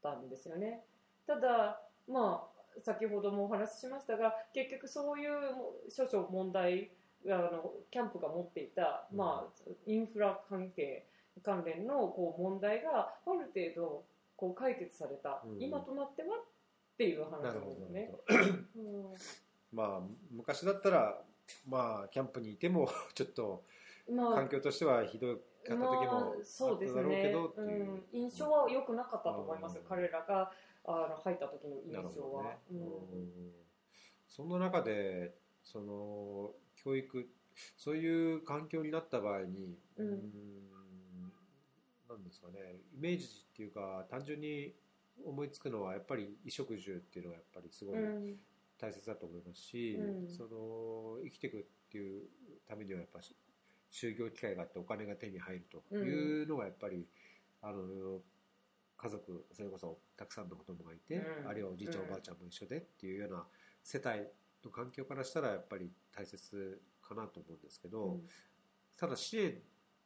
[0.02, 0.82] たんですよね。
[1.26, 5.32] ただまあ先ほどもお話ししましたが結局そういう
[5.90, 6.90] 少々問題
[7.26, 11.06] あのキャンプが持っていた、うんまあ、インフラ関係
[11.42, 14.04] 関連のこう問題がある程度
[14.36, 15.62] こう解決された、うん。
[15.62, 16.40] 今となってはっ
[16.96, 18.12] ていう話ですよね。
[19.72, 21.20] まあ昔だったら
[21.66, 23.64] まあキャンプにいても ちょっと
[24.08, 27.54] まあ環境としてはひどかった時もまあそうですただろう。
[27.54, 27.74] けね。
[27.74, 29.84] うん、印象は良くなかったと思います、うん。
[29.84, 30.52] 彼らが
[30.84, 33.52] あの入った時の印象は、ね、うん。
[34.28, 37.28] そんな中でその教育
[37.76, 40.32] そういう環境になった場合に、うん
[42.08, 42.80] なんですかね。
[42.96, 44.74] イメージっていうか単純に
[45.24, 47.96] 思いつくのはやっぱり衣食住っていうのはやっぱりすごい
[48.78, 52.22] 大切だと思いますし、うんその生きていくっていう
[52.68, 53.20] ためにはやっぱ
[53.90, 57.06] 就業機会があってお金が手に入るというのがやっぱり、
[57.62, 58.20] あの
[59.04, 61.48] 家族それこそたくさんの子供がいて、うん。
[61.48, 62.08] あるいはおじいちゃん、うん。
[62.08, 63.44] おばあちゃんも一緒でっていうような
[63.82, 64.24] 世帯
[64.64, 68.20] の環境からしたらやっぱり大切かなと思うんですけど、
[68.96, 69.58] ただ支援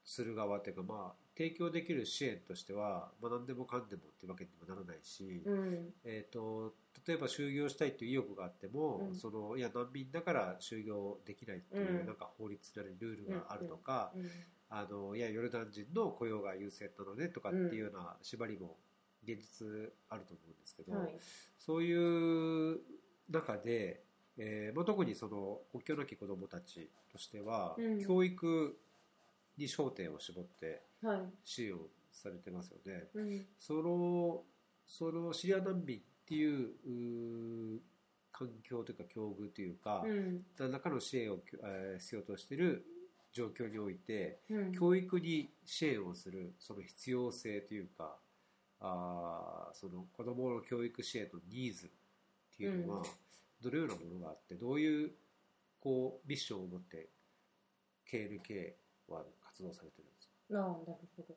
[0.04, 5.94] する側っていうかまあ提供できる支援としては、まあ、何でもかんでもっていうわけにもならないし、うん。
[6.04, 6.74] えー、と
[7.06, 9.14] 例えば就業したいという意欲があっても、うん。
[9.14, 12.06] そのいや難民だから就業できないっていう、うん。
[12.06, 14.28] なんか法律なりルールがあるとか、うん。
[14.70, 18.76] あのいやヨルダン人の雇用が優先なのねとかっていうような縛りも
[19.29, 19.67] 現実
[20.09, 21.14] あると思うんですけど、はい。
[21.59, 22.81] そういう
[23.31, 24.03] 中で、
[24.38, 28.05] えーまあ、特にその国境なき子どもたちとしては、うん。
[28.05, 28.79] 教育
[29.59, 31.21] に焦点を絞ってはい。
[31.45, 31.81] 支援を
[32.12, 33.09] されてますよね。
[33.14, 33.47] うん。
[33.59, 34.43] その
[34.87, 37.81] そのシリア難民っていう
[38.33, 40.43] 環境というか境遇というか、うん。
[40.59, 42.87] 何らかの支援を、えー必要としている
[43.33, 44.73] 状況において、うん。
[44.73, 48.17] 教育に支援をするその必要性というか
[48.81, 51.91] あーその子どもの教育支援のニーズっ
[52.57, 53.05] ていうのは、うん。
[53.61, 55.11] どのようなものがあってどういう
[55.81, 57.09] こうミッションを持って
[58.11, 58.73] KNK
[59.09, 60.55] は活動されてるんですか？
[60.55, 60.73] ななる
[61.17, 61.35] ほど。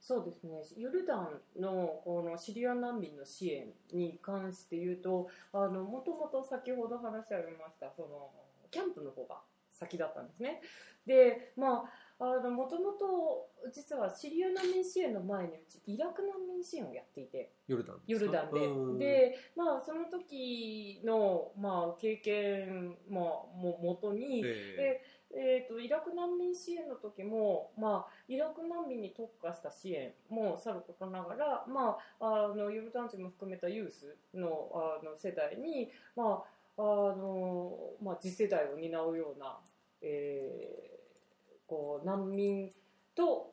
[0.00, 0.62] そうですね。
[0.80, 8.30] ヨルダンのこのシリア難民の支援に関して言うとあのもともと先ほど話ありましたその
[8.70, 9.36] キャンプの方が
[9.78, 10.60] 先だったんですね。
[11.06, 11.84] でまあ
[12.20, 18.66] あのもともと実はシリア難民支援の前にうちイラク難民支援をやっていてヨルダンでヨルダンで。
[18.66, 18.98] うん。
[18.98, 25.00] でまあその時の、まあ、経験、まあ、も元に、え
[25.30, 39.58] えー、とイラク難民支援の時も、まあ、イラク難民に特化した支援もさることながら、まあ、あのヨルダン人も含めたユースのあの世代に、まああのまあ、次世代を担うような、
[40.00, 42.70] えー、こう難民
[43.16, 43.52] と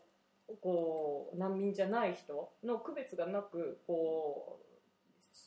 [0.62, 4.66] こう難民じゃない人の区別がなくこう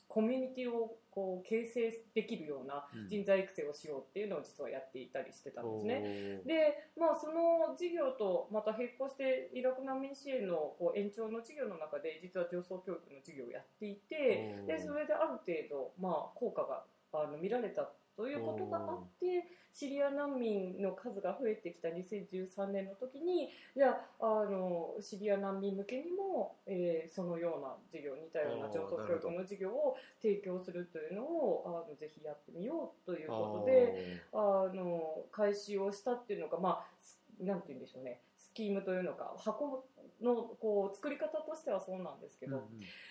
[0.09, 6.43] コミュニティをこう形成できるような人材育成をしようっていうのを実はやっていたりしてたんですね。
[6.45, 38.21] で、まあ、その事業とまた並行してイラク難民支援のこう延長の事業の中で実は上層教育の授業をやっていてでそれである程度、まあ、効果があの見られたということがあってシリア難民の数が増えてきた2013年の時にじゃああのシリア難民向けにも、えー、そのような授業似たような上層教育の授業を提供するというのをあのぜひやってみようということであの開始をしたっていうのがまあなんて言うんでしょうね。
[38.37, 39.85] スキームというのか箱
[40.21, 42.69] のこう作り方としてはそうなんですけど、うんうん、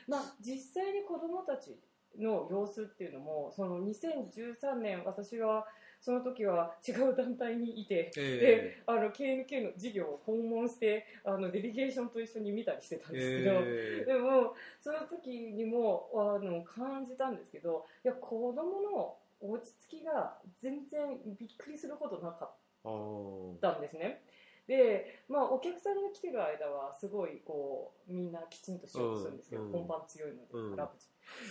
[0.08, 1.78] まあ、実際に子どもたち
[2.20, 5.66] の様子っていうのもその2013年私は
[6.00, 24.22] その時は違う団体にいて、えー、であの KNK の事業を訪問してあのデリゲーションと一緒に見たりしてたんですけど、えー、でもその時にもあの感じたんですけどいや子供の落ち着きが全然びっくりするほどなかったんですね。
[24.68, 30.76] で、まあ、お客さんが来てる間はすごいこうみんなきちんとしようとするんですけど、うん、本番強いので、うん、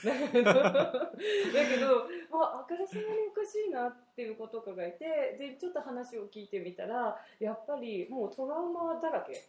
[0.05, 9.47] だけど、まあ、あからさまにおかしいなっていうことがいてでちょっと話を聞いてみたらやっぱりもうトラウマだらけ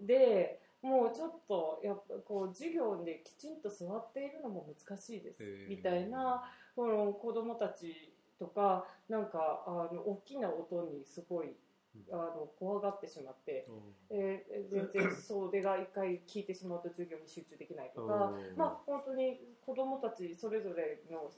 [0.00, 5.42] でもうちょっとやっぱこう授業できちんと座っているのも難しいです。
[5.68, 6.42] みたいな
[6.74, 11.54] この子供たちとかなんかあの大きな音にすごい
[12.12, 13.66] あの怖がってしまって、
[14.10, 21.30] えー、全然それが一回聞いてしまうと授業に集中できないとか、まあ、本当に子どもたちそれぞれの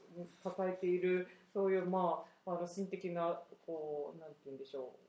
[0.42, 5.02] 抱えているそういう、まあ、あの心的なこうなんて言うんでしょう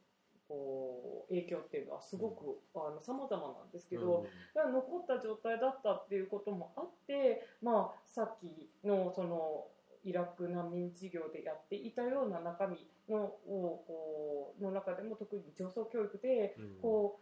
[0.47, 2.59] こう影響っていうのはすごく
[3.01, 4.25] さまざまなんですけど、
[4.55, 9.65] うん、残った状態だったっていうこともあって、まあ、さっきのその
[10.03, 12.77] イラク難民事業でやっていたような中身
[13.09, 17.19] のをの中でも特に上層教育で、こ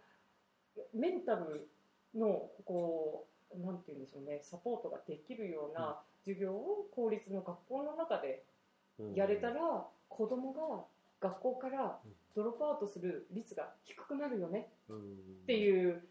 [0.75, 1.69] うメンタル
[2.15, 8.43] のこうなんて言うんでしょうねサポートができるような授業を公立の学校の中で
[9.15, 11.99] やれたら、子どもが学校から
[12.35, 16.03] ドロップアウトする率が低くなるよねっていう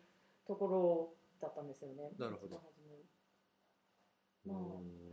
[0.46, 2.10] ところだったんですよね。
[2.18, 2.62] なるほど。
[4.46, 5.09] まあ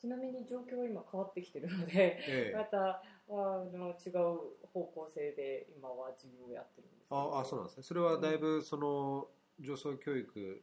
[0.00, 1.92] ちなみに状況は今変わってきてるので、
[2.26, 7.82] ええ、またあの違う方向性で今は授業をやってるんですああそうなんですね。
[7.82, 9.28] それはだいぶその
[9.60, 10.62] 上層教育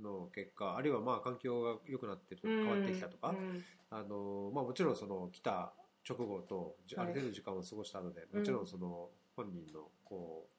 [0.00, 3.36] の結果あるいはまあ環境が良くなってると変わってきたとか、うん。
[3.36, 5.72] うん、あのまあ、もちろんその来た
[6.06, 10.54] 直後とある程度時間を過ごしたので、はい、もちろんその本人のこう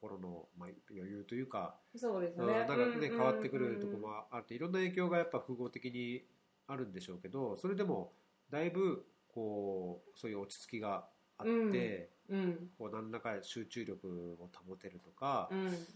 [0.00, 2.66] 心の、まあ、余裕というかそうですね、ね、
[3.10, 4.72] 変わってくるところもあっていろん。
[4.72, 6.24] な影響がやっぱ複合的に
[6.68, 8.12] あるんでしょうけどそれでも
[8.50, 11.04] だいぶこうそういう落ち着きが
[11.38, 15.86] あって、うん、こう何らか集中力を保てるとか、うん、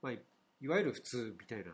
[0.00, 1.72] まあ、いわゆる普通みたいな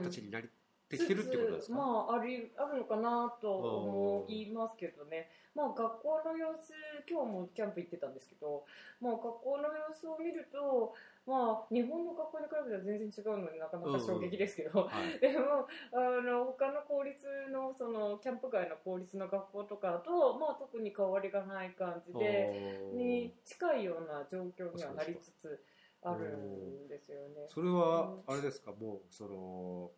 [0.00, 0.48] 形になり
[0.88, 6.70] できてるってことですか、まあ、ありあるのかなと思いますけどね、まあ、学校の様子
[7.10, 8.62] 今日もキャンプ行ってたんですけど、
[9.00, 10.94] まあ、学校の様子を見ると、
[11.26, 25.58] まあ、日本の学校に比べたら全然違うのでなかなか衝撃ですけど、うんはい、 でもあの他の公立のそのキャンプ外の公立の学校とかと、まあ、特に変わりがない感じでに近いような状況にはなりつつ
[26.02, 27.46] あるんですよね。
[27.48, 29.90] それはあれですか、もうその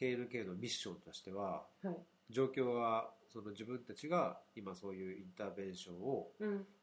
[0.00, 1.96] KNK のミッションとしては、はい、
[2.30, 6.28] 状況はその自分たちが今そういうインターベンションを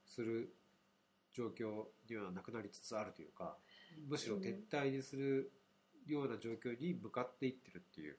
[0.05, 0.53] する
[1.33, 3.57] 状況にはなくなりつつあるというか、
[4.07, 5.51] むしろ撤退にする
[6.05, 8.17] ような状況に向かっていってるっていう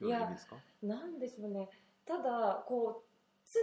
[0.00, 0.56] ような意味ですか？
[0.82, 1.68] なんでしょうね。
[2.04, 3.12] ただこう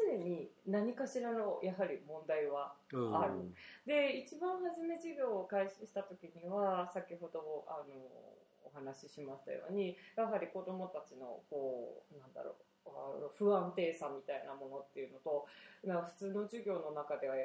[0.09, 3.53] 常に何かしらのやはり問題はある、うん、
[3.85, 8.38] で一番初め授業を開始した時には先ほどあのお
[8.79, 15.45] 話ししましたようにやはり子どもたちのこうなんだろう不安定さみたいなものっていうのと
[15.83, 17.35] 普通の授業の中では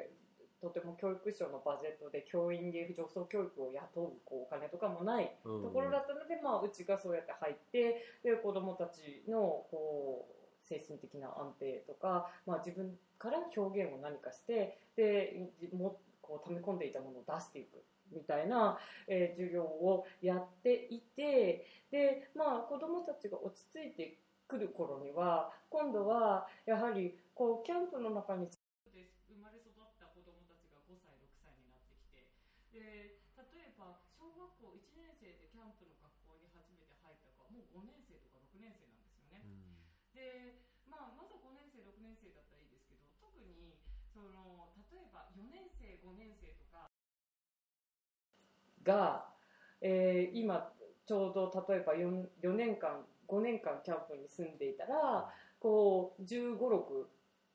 [0.61, 18.77] とても教育省のバジェットで教員で上層教育を雇うこうお金とかもないところだったので、まあ、うちがそうやって入ってで子どもたちのこう精神的な安定とか、まあ、自分から表現を何かしてでもこう溜め込んでいたものを出していくみたいな、
[19.07, 32.29] えー授業をやっていてで、まあ、子どもたちが落ち着いてくる頃には今度はやはりこうキャンプの中に生まれ育った子どもたちが5歳6歳になってきて
[32.71, 39.41] で例えば小学校1年生でキャンプの学校に初めて入った子はもう5年生とか6年生なんですよね。
[40.13, 43.75] で、まあ、まだ5年生6年生だったらいいですけど特に
[44.13, 46.87] その例えば4年生5年生とか
[48.85, 49.25] が、
[49.81, 50.71] えー今
[51.05, 55.29] ちょうど例えば 4, 4年間5年間キャンプに住んでいたら
[55.59, 57.05] こう1 5 6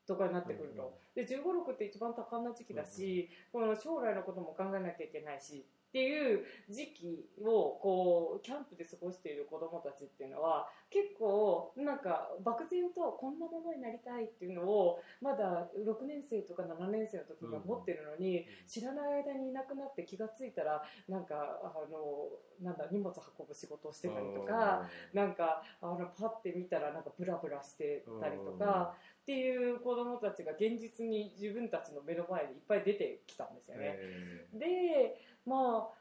[0.06, 22.28] とかになってくると、で1 5 6って一番多感な時期だし、この将来のことも考えなきゃいけないしっていう時期をこうキャンプで過ごしている子どもたちっていうのは結構なんか漠然とこんなものになりたいっていうのをまだ6年生とか7年生の時には持ってるのに、知らない間にいなくなって気がついたらなんかあの
[22.62, 24.88] なんだ荷物運ぶ仕事をしてたりとか。
[25.12, 33.96] なんかあのパッて見たらなんかブラブラしてたりとかっていう子どもたちが現実に自分たちの目の前にいっぱい出てきたんですよね。
[34.54, 35.16] で
[35.46, 36.00] まあ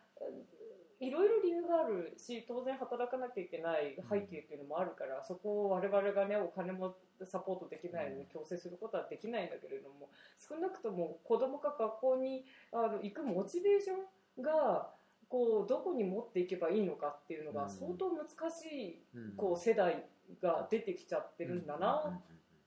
[1.00, 14.90] いろいろ理由があるし当然働かなきゃいけない背景っていうのもあるから、そこを我々がねお金もサポートできないのに強制することはできないんだけれども少なくとも子どもが学校にあの行くモチベーションが
[15.30, 19.04] こうどこに持っていけばいいのかっていうのが相当難しい
[19.38, 20.04] こう世代
[20.42, 22.20] が出てきちゃってるんだな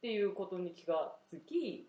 [0.02, 1.88] っていうことに気がつき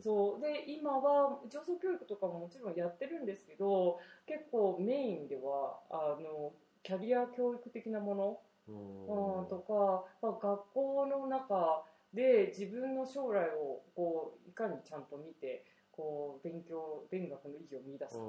[0.00, 0.40] そう。
[0.40, 9.48] で今は上層教育とかももちろんやってるんですけど結構メインではあのキャリア教育的なものうん。
[9.48, 11.84] とか、まあ、学校の中
[12.14, 15.62] で自分の将来をこういかにちゃんと見て
[15.92, 18.24] こう勉強勉学の意義を見出すとか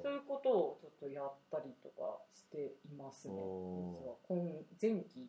[0.00, 3.34] そういうことをちょっとやったりとかしていますね。
[3.34, 5.28] 実は今前期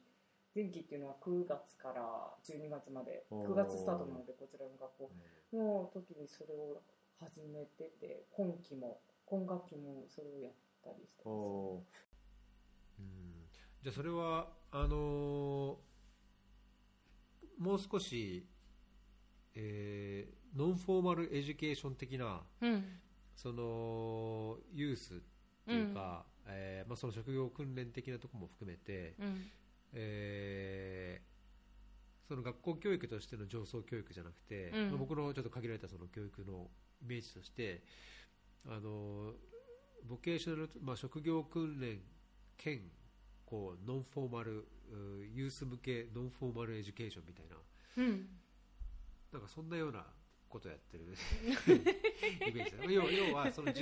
[0.55, 2.01] 前期っていうのは9月から
[2.43, 5.11] 12月まで9月スタートなのでこちらの学校。
[5.53, 6.81] の時にそれを
[7.19, 11.31] 始めてて今期も今学期もそれをやったりしてます。
[12.99, 13.47] うん。
[13.81, 15.89] じゃあそれはあのー
[17.57, 18.47] もう少し、
[19.53, 22.99] えーノンフォーマルエデュケーション的なうん。
[23.35, 25.17] そのユースっ
[25.65, 29.51] ていうか、えーまあ、その職業訓練的なところも含めて、うん
[29.93, 31.29] えー
[32.29, 34.89] その学校教育としての上層教育じゃなくて、うん。
[34.89, 36.69] まあ僕のちょっと限られたその教育の
[37.01, 37.81] イメージとして
[38.67, 39.31] あの
[40.07, 41.99] vocational、まあ、職業訓練
[42.55, 42.81] 兼
[43.45, 47.55] こう non-formal うユース向け non-formal education みたいな。
[47.97, 48.27] うん。
[49.33, 50.05] なんかそんなような
[50.47, 51.05] ことやってる。
[52.47, 52.83] イメージだ。
[52.85, 53.73] 要要はその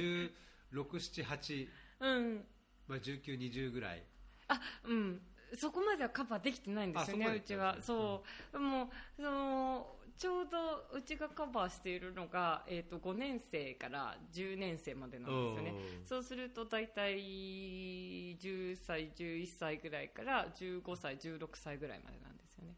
[0.71, 1.67] 1678、
[1.99, 2.45] うん。
[2.87, 4.03] まあ、1920ぐらい。
[4.47, 5.21] あうん
[5.55, 7.77] そこまではカバーできてないんですよねうちは。
[7.81, 8.23] そ
[8.53, 15.73] う、もうそのちょうどうちがカバーしているのが、えー、と5年生から10年生までなんですよね。
[16.03, 22.75] そうすると大体10歳11歳ぐらいから15歳16歳ぐらいまでなんですよね、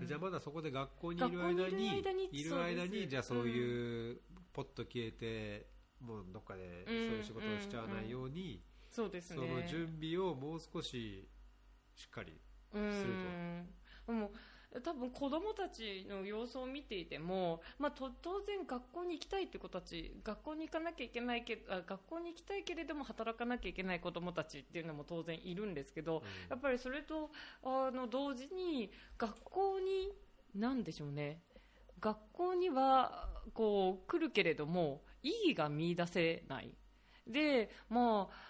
[0.00, 1.90] うん、じゃあまだそこで学校にいる間にい
[2.30, 4.20] にる間にじゃあそういう
[4.52, 5.66] ポッと消えて
[6.04, 9.36] もうどっかでそういう仕事をしちゃわないように、そうですね。
[9.36, 11.28] その準備をもう少し
[12.00, 12.32] しっかり
[12.72, 13.66] うん。
[14.06, 14.30] でも
[14.84, 27.30] 多分子供たちの様子を見ていても、まあ、と当然学校に行きたいって子たち学校に行かなきゃいけないけあ学校に行きたいけれども働かなきゃいけない子供たちっていうのも当然いるんですけど、やっぱりそれと
[27.64, 30.12] あの同時に学校に
[30.54, 31.42] 何でしょうね。
[32.00, 36.76] 学校にはこう来るけれども意義が見出せない。
[37.26, 38.49] でまああ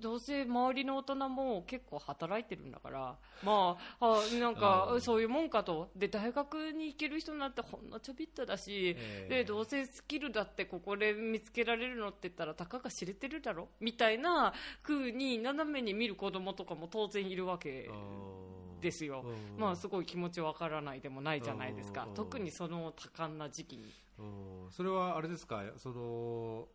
[0.00, 3.16] どうせ周りの大人も結構働いてるんだから。
[3.42, 5.00] まああなんかうん。
[5.00, 5.90] そういうもんかと。
[5.94, 13.68] で大学に行ける人なんてほんのちょびっとだし、えーでどうせスキルだってここで見つけられるのって言ったらたかが知れてるだろ？
[13.80, 17.90] みたいな風に斜めに見る子供とかも当然いるわけ
[18.80, 19.24] ですよ、
[19.56, 22.04] まあすごい気持ちわからないでもないじゃないですか。
[22.08, 22.14] うん。
[22.14, 23.92] 特にその多感な時期に。
[24.18, 24.70] うん。
[24.70, 25.62] それはあれですか？
[25.76, 26.66] その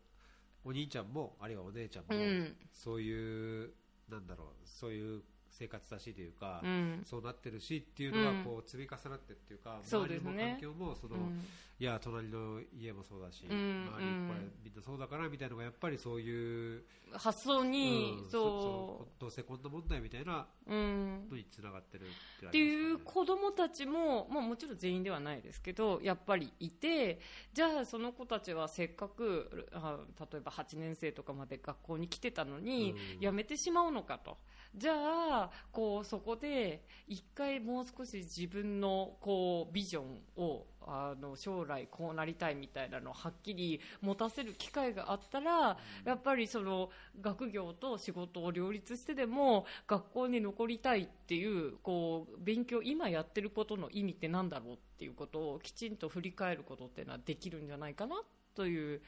[0.68, 2.54] お兄ちゃんもあるいはお姉ちゃんも、うん。
[2.70, 3.70] そういう
[4.10, 5.22] なんだろうそういう
[5.58, 7.02] 生活だしというか、うん。
[7.04, 10.30] そうなってるしっていうのがこう積み重なってっていうか、そうですね。
[10.30, 11.44] 周りの環境もその、うん。
[11.80, 13.88] いや隣の家もそうだし、うん。
[13.88, 16.82] 周りこれみんなそうだからみたいなのがやっぱりそういう、
[17.12, 27.18] 発想に、うんそどうせこんな問題みたいなう、うん、のにつながってるってっていうこ子供たちも、まあ、もちろん全員ではないですけどやっぱりいて
[27.52, 29.98] じゃあその子たちはせっかくあ
[30.32, 33.20] 例えば8年生とかまで学校に来てたのに、うん。
[33.20, 34.36] やめてしまうのかと
[34.74, 46.90] じゃあこうそこで一回もう少し自分のこうビジョンをあの将来こうなりたいみたいなのをはっきり持たせる機会があったら、やっぱりその
[47.20, 58.16] 学業と仕事を両立してでも学校に残りたいっていうこう勉強今やってることの意味ってなんだろうっていうことをきちんと振り返ることっていうのはできるんじゃないかな
[58.54, 59.00] という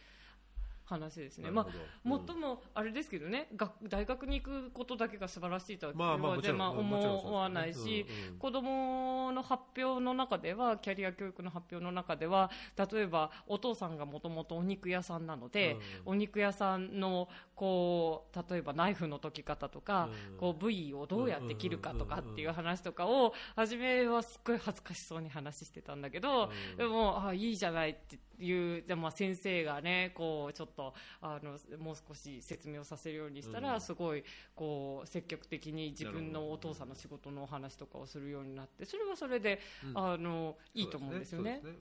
[0.90, 1.50] 話ですね。
[1.50, 1.66] まあ
[2.04, 8.38] 最もあれですけどね、学大学に行くことだけが素晴らしいとはまあまあ思わないし、うんうん。
[8.38, 20.36] 子供の発表の中ではキャリア教育の発表の中では例えばお父さんがもともとお肉屋さんなので、お肉屋さんのこう例えばナイフの解き方とか、うん。
[20.38, 26.76] こう部位をどうやって切るかとかっていう話とかを初めはすっごい恥ずかしそうに話してたんだけど、うん。
[26.76, 30.79] でもあいいじゃないっていうでもまあ先生がねこうちょっと
[31.20, 33.80] あのもう少し説明をさせるようにしたら、うん。
[33.80, 34.24] すごい
[34.54, 39.98] こう積極的に自分のお父さんの仕事のお話とかをするようになってそれはそれで、うん。
[39.98, 41.60] あのいいと思うんですよね。
[41.62, 41.80] そうです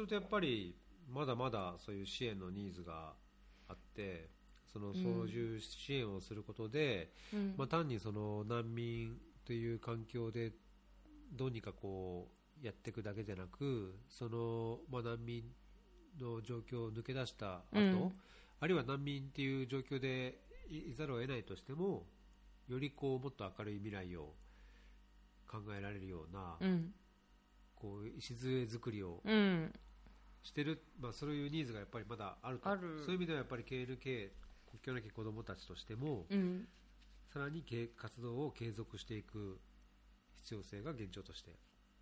[0.00, 0.76] るとやっぱり
[1.08, 3.14] まだまだそういう支援のニーズが
[3.68, 4.28] あって
[4.72, 7.54] そのそういう支援をすることで、うん。
[7.56, 10.52] まあ、単にその難民という環境で
[11.32, 15.44] どうにかこうやっていくだけじゃなくその、まあ、難民
[16.20, 18.12] の状況を抜け出した後、うん。
[18.60, 20.38] あるいは難民っていう状況で
[20.68, 22.04] いいざるを得ないとしても
[22.68, 24.34] よりこうもっと明るい未来を
[25.50, 26.94] 考えられるような、うん。
[27.74, 29.72] こう礎作りをうん。
[30.42, 32.68] してる、まあ、そういうニーズがやっぱりまだあると。
[32.68, 34.30] そういう意味ではやっぱり KNK
[34.70, 36.68] 国境なき子どもたちとしても、うん。
[37.32, 39.60] さらにけ活動を継続していく
[40.34, 41.52] 必要性が現状として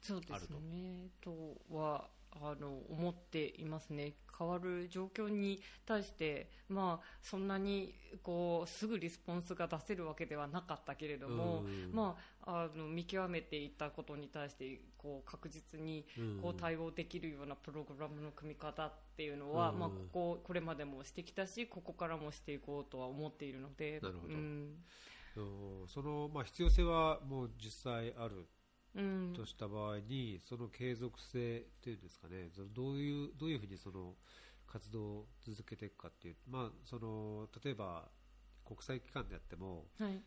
[0.00, 1.10] そうですね。
[1.20, 1.30] と
[1.70, 4.14] はあの思っていますね。
[4.38, 7.92] 変わる状況に対して、まあ、そんなに
[8.22, 11.90] こうすぐリスポンスが出せるわけではなかったけれども、うん。
[11.92, 16.06] まあ、あの見極めていたことに対してこう確実に
[16.40, 19.78] こう対応できるようなプログラムの組み方っていうのは、うん。
[19.78, 23.98] まあ、こここれまでもしてきたしここからもしていこうとは思っているので。
[24.00, 24.34] なるほど。
[24.34, 24.84] うん。
[25.36, 25.40] う
[25.84, 28.46] んその、まあ、必要性はもう実際あるうん
[29.34, 32.48] とした場合に、その継続性っていうんですかね。
[32.54, 34.14] そのどういうどういうふうにその
[34.66, 38.08] 活動を続けていくかっていう、まあ、その例えば
[38.64, 40.20] 国際機関であってもはい。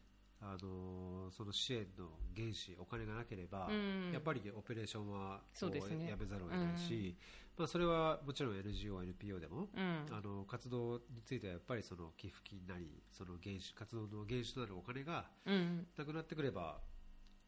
[0.43, 4.11] あのその支援の原資お金がなければ、うん。
[4.11, 6.09] やっぱりオペレーションはこそうですね。
[6.09, 7.15] やめざるを得ないし、
[7.55, 10.05] まあ、それはもちろん NGO、NPO でも、うん。
[10.09, 15.85] あの活動についてはやっぱりその寄付金なりその原資活動の原資となるお金がうん。
[15.95, 16.79] なくなってくれば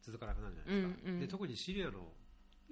[0.03, 1.19] 続かなくなるじゃないですか、うんうん。
[1.21, 2.11] で特にシリアの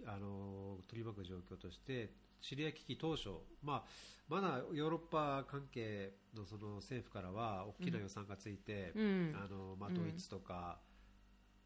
[0.06, 2.12] あの取り巻く状況として
[2.42, 3.30] シリア危機当初、
[3.64, 3.84] まあ、
[4.28, 9.36] まだヨーロッパ関係のその政府からは大きな予算がついて、うん。
[9.36, 9.96] あのまあ、うん。
[9.96, 10.80] ドイツとか、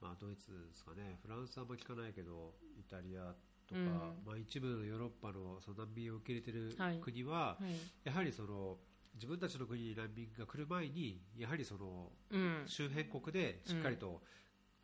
[0.02, 1.18] まあ、ドイツですかね。
[1.22, 3.34] フランスはあんま聞かないけどイタリア
[3.68, 3.88] とか、うん。
[4.26, 8.08] まあ、一部のヨーロッパのその難民を受け入れてい国は、はい。
[8.08, 8.78] やはりその
[9.16, 12.64] 自分たちの国に難民が来る前にやはりそのうん。
[12.68, 14.22] 周辺国でしっかりと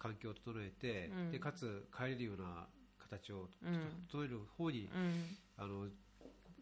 [0.02, 1.32] 環境を整えて、うん。
[1.32, 2.66] でかつ帰れるような
[2.98, 4.08] 形をうん。
[4.10, 5.38] 整える方に、うん。
[5.58, 5.88] あの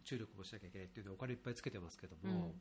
[0.03, 2.55] 注力もしなきゃいけないっていうのはお金いっぱいつけてますけども、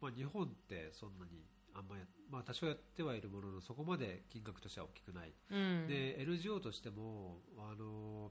[0.00, 5.86] まあ、日本ってそんなにあんまや、まあ、多少やってはいるもののそこまで金額としては大きくない、うん。
[5.88, 8.30] で NGO としてもあの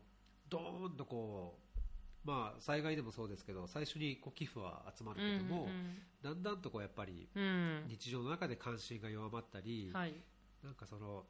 [0.50, 5.68] ドーンとこう、まあ、災害でもそうですけど最初にこう寄付は集まるけども、
[6.24, 7.84] だんだんとこうやっぱりうんうん。
[7.90, 10.14] 日常の中で関心が弱まったり、はい。
[10.64, 11.26] なんかその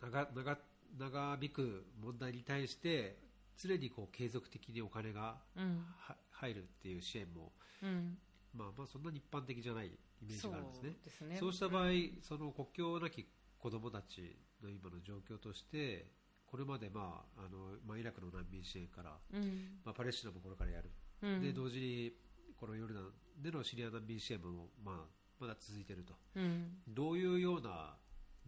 [0.00, 0.58] 長長
[0.98, 3.18] 長引く問題に対して
[3.58, 5.84] 常にこう継続的にお金がうん。
[5.98, 8.18] は入るっていう支援も、うん。
[8.54, 9.90] まあ、まあそんなに一般的じゃないイ
[10.22, 10.96] メージがあるんですね。
[11.18, 11.36] そうね。
[11.38, 11.90] そうした場合、
[12.22, 13.26] その国境なき
[13.58, 16.06] 子どもたちの今の状況として
[16.46, 19.80] これまで、まああのまあ、イラクの難民支援から、うん。
[19.84, 20.90] まあ、パレスチナもこれからやる、
[21.22, 21.42] うん。
[21.42, 22.12] で同時に
[22.56, 24.94] このヨルダンでのシリア難民支援も、まあ、
[25.40, 26.14] まだ続いていると。
[26.34, 26.78] うん。
[26.88, 27.96] どういうような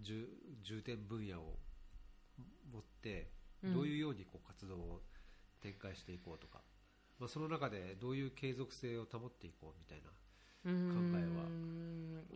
[0.00, 0.26] 重
[0.62, 1.58] 重点分野を
[2.72, 3.30] 持って
[3.62, 3.74] うん。
[3.74, 5.02] どういうようにこう活動を
[5.60, 6.60] 展開していこうとか、
[7.18, 10.10] まあ、その中でどういう継続性を保っていこうみたいな
[10.68, 11.68] 考えは。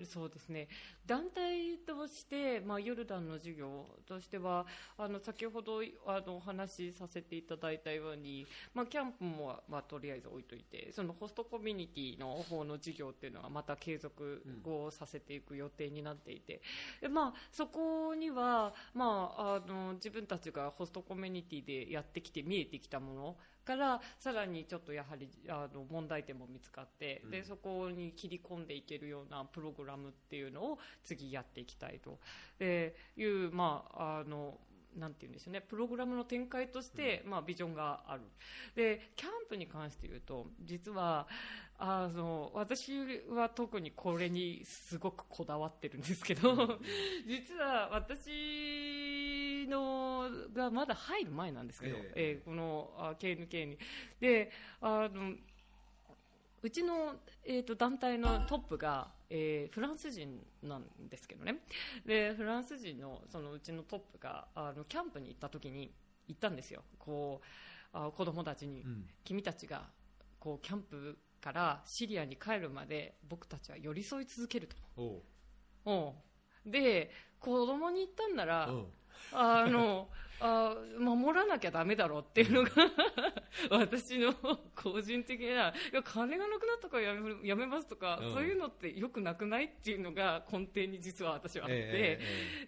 [0.04, 0.68] そうですね
[1.06, 4.66] 団体として、まあ、ヨルダンの授業としては
[4.98, 16.60] あの先ほどあのお話しさせていただいたように、まあ、キャンプも、まあ、とりあえず置いといてそのホストコミュニティの方の授業っていうのはまた継続をさせていく予定になっていて、
[17.00, 32.18] でまあ、そこには、まあ、あの自分たちがホストコミュニティでやってきて見えてきたものからさらにちょっとやはりあの問題点も見つかって、でそこに切り込んでいけるようなプログラムっていうのを次やっていきたいと。
[33.16, 34.58] いう、まあ、あの
[34.96, 38.22] なんて言うんでしょうね、プログラムの展開として、まあ、ビジョンがある。
[38.74, 41.26] で、キャンプに関して言うと、実は、
[41.78, 42.92] あの、私
[43.28, 46.78] は特にこれにすごくこだわってるんですけど、
[47.26, 53.78] 実は私のがまだ入る前なんですけど、えー、えー、このあ KNK に。
[54.20, 55.34] で、あの、
[56.62, 61.56] うちの、えーと、団体のトップが、えー、フランス人なんですけどね。
[62.06, 65.92] でフランス人のそのうちのトップがあのキャンプに行った時に
[66.28, 66.84] 言ったんですよ。
[66.98, 67.46] こう
[67.92, 69.88] あ子供たちに、うん、君たちが
[70.38, 74.76] こうキャンプからシリアに帰るまで僕たちは寄り添い続けると。
[75.84, 76.14] お
[76.64, 78.70] で子供に言ったんなら
[79.32, 80.08] あの
[80.44, 82.70] あ守らなきゃだめだろうっていうのが
[83.70, 84.34] 私の
[84.74, 85.50] 個人的ない
[85.92, 92.18] や金がなくなったからやめやめますとか、うん、そういうのってよくなくないっていうのが根底に実は私はあって、え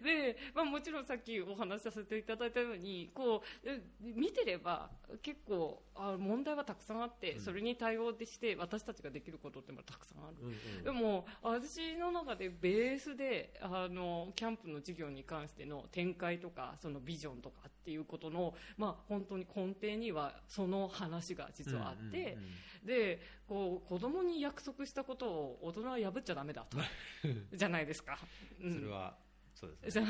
[0.03, 3.69] ーえー、でまあ、もちろんさっきお話しさせていただいたようにこう
[4.01, 22.37] 見てれば結構あ問題はたくさんあって、それに対応して私たちができることってたくさんある、うんうん、でも私の中でベースであのキャンプの授業に関しての展開とかそのビジョンとかっていうことの、まあ、本当に根底にはその話が実はあって、
[22.85, 26.79] でこう子供に約束したことを大人は破っちゃだめだと。
[27.55, 28.19] じゃないですか。
[28.63, 29.17] うん、それは
[29.65, 30.07] そうですね、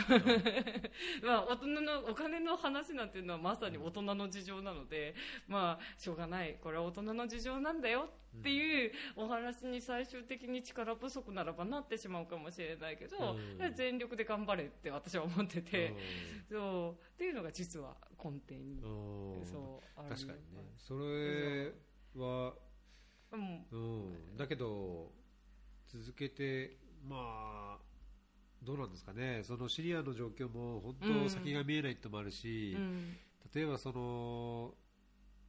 [1.23, 5.15] まあ、大人のお金の話なんていうのはまさに大人の事情なので、
[5.49, 6.57] まあ、しょうがない。
[6.63, 15.95] これは大人の事情なんだよっていうお話に最終的に力不足ならばなってしまうかもしれないけど、うん、全力で頑張れって私は思ってて、
[16.51, 17.05] うん、そう。
[17.15, 18.83] っていうのが実は根底に
[19.45, 20.75] そう確かにね。
[20.79, 21.73] それ
[22.17, 22.55] は、
[23.33, 23.37] う
[23.77, 25.13] ん、だけど
[25.87, 26.77] 続けて
[27.07, 27.84] まあ
[28.65, 33.17] どうなんですかね、そのシリアの状況も本当、先が見えないってもあるし、うん、
[33.55, 34.75] 例えばその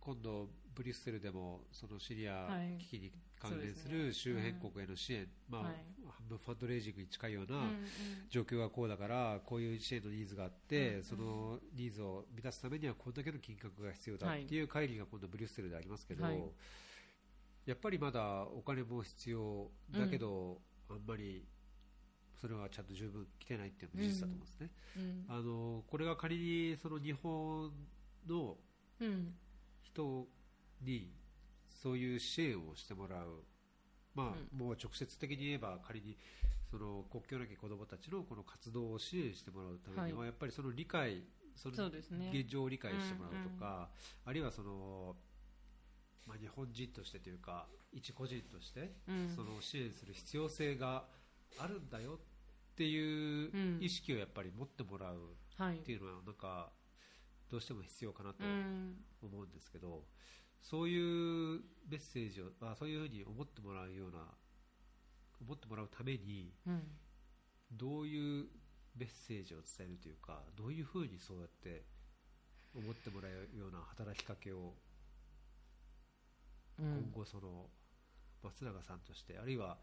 [0.05, 2.47] 今度、ブリュッセルでもそのシリア
[2.77, 7.61] 危機に関連する周辺国への支援、まあ、半分ファンドレイジングに近いような
[8.29, 14.61] 状況がこうだから、こういう支援のニーズがあって、そのニーズを満たすためにはこんだけの金額が必要だってい。
[14.61, 16.25] う会議が今度、ブリュッセルでありますけど、
[17.65, 21.43] やっぱりまだお金も必要だけど、あんまり
[22.45, 24.69] それはちゃんと十分来てないっていうのも事実だと思うんですね。
[24.97, 27.71] うん、あのこれが仮にその日本
[28.27, 28.57] の
[29.81, 30.27] 人
[30.83, 31.11] に
[31.81, 33.43] そういう支援をしてもらう、
[34.13, 36.17] まあ、もう直接的に言えば仮に
[36.69, 41.23] その国境なき子どもたちのこの活動を支援してもらうためには、やっぱりその理解
[41.55, 43.89] その現状を理解してもらうとか、
[44.25, 45.15] あるいはその
[46.27, 48.91] まあ、日本人としてというか一個人として
[49.35, 51.05] その支援する必要性が
[51.59, 52.19] あるんだよ
[52.75, 56.73] っていう意識をやっぱり持ってもらうっていうのはなんか
[57.49, 58.43] どうしても必要かなと
[59.21, 60.03] 思うんですけど、
[60.61, 64.17] そういうメッセージをあそういうふうに思ってもらうような
[65.39, 66.51] 思ってもらうために、
[67.71, 68.47] どういう
[68.97, 71.83] メッセージを伝えるというかどういうふうにそうやって
[72.75, 74.73] 思ってもらうような働きかけを
[76.77, 77.67] 今後その
[78.43, 79.77] 松永さんとしてあるいは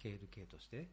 [0.00, 0.88] KNK として、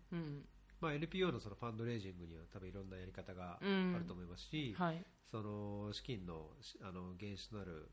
[0.84, 6.50] まあ、NPO のそのファンドレイジングには多分いろんなやり方があると思いますし、うんはい、その資金の
[6.82, 7.90] あの原資となる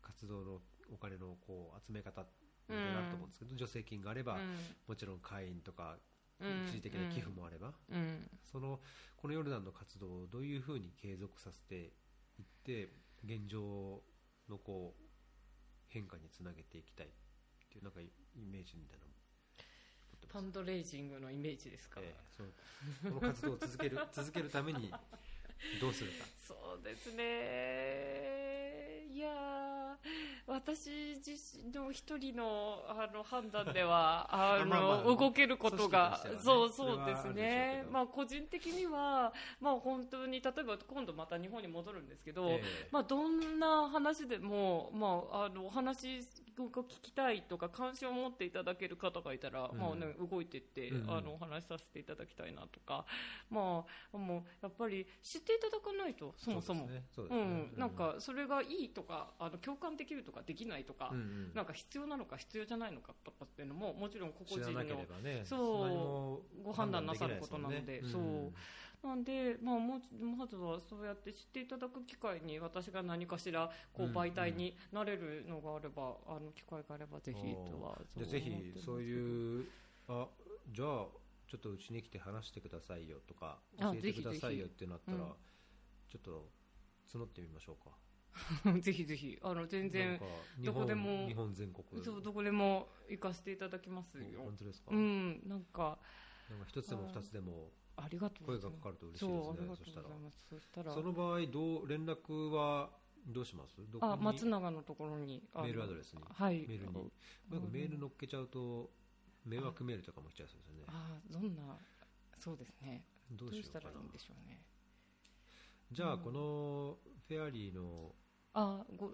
[0.00, 0.58] 活動の
[0.90, 2.24] お金のこう集め方い
[2.70, 4.38] ろいろあると思うんですけど、助成金があれば、
[4.88, 5.98] もちろん会員とか
[6.40, 7.74] 一時的な寄付もあれば、
[8.50, 8.80] その
[9.16, 11.92] このヨルダンの活動をどういうふうに継続させて
[12.38, 12.88] いって
[13.22, 14.00] 現状
[14.48, 15.02] のこう
[15.88, 17.10] 変化につなげていきたいっ
[17.70, 18.08] ていうなんかイ
[18.50, 19.11] メージみたいな
[20.32, 24.90] ファンドレイジングのイメージですか、えー、この活動を続ける 続けるために
[25.78, 26.24] どうするか。
[26.48, 28.32] そうですね。
[29.12, 29.98] いや
[30.46, 34.26] 私自身の一人のあの判断では
[34.56, 37.84] あの、まあまあ動けることが、ねそうそうですね。
[37.90, 42.88] まあ個人的にはまあ本当に例えば今度また日本に戻るんですけど、ええ。
[42.90, 46.22] まあどんな話でもまああのお話
[46.56, 49.78] が聞きたいとか関心を持っていただける方がいたら、うん。
[49.78, 51.16] まあね動いてって、うんうん。
[51.18, 53.04] あのお話しさせていただきたいなとか、
[53.50, 53.84] ま
[54.14, 56.88] あもうやっぱり知っていただかないとそもそも。
[57.14, 61.52] そうん、なんかそれがいいとかあの共感できるとかできないとか、うんうん。
[61.54, 68.52] なんか必要なのか必要じゃないのかとかっていうのももちろん個知々人のねそうご判断なさることなので判断きないすそう
[69.02, 78.50] なんで、まあ、もうまずはそうやって知っていただく機会に私が何かしらこううん媒体になれるのがあれば、あの機会があればぜひとはじゃあぜひ
[78.84, 79.66] そうういう
[80.08, 80.28] あ
[80.70, 80.88] じゃあ
[81.48, 85.34] ちょっとうちに来て話してくださいよとかあ教えてくださいよってなったらぜひぜ
[86.12, 86.48] ちょっと
[87.18, 87.90] 募ってみましょうか。
[88.80, 89.38] ぜひぜひ。
[89.42, 90.18] あの全然
[90.60, 92.02] どこ本でも日本全国。
[92.02, 94.42] そうどこでも行かせていただきますよ。
[94.42, 95.98] 本当ですか、うんなんか。
[96.48, 97.70] なんか一つでも二つでも
[98.04, 99.56] ありがとうご声がかかると嬉しいですね。
[99.68, 100.06] そうしたら。
[100.50, 100.92] そしたら。
[100.92, 102.90] その場合どう連絡は
[103.26, 103.76] どうします？
[103.90, 105.42] どこあに松永のところに。
[105.54, 106.22] メールアドレスに。
[106.28, 106.66] はい。
[106.66, 106.92] メールに。
[107.50, 108.90] あなんかメール乗っけちゃうと
[109.46, 110.84] 迷惑メールとかも来ちゃいそうですよね。
[110.88, 111.76] あどんな
[112.38, 113.04] そうですね。
[113.30, 114.60] どどううしようからいいんでしょうね。
[115.90, 116.96] じゃあこの
[117.28, 118.14] フェアリーの
[118.54, 119.12] あご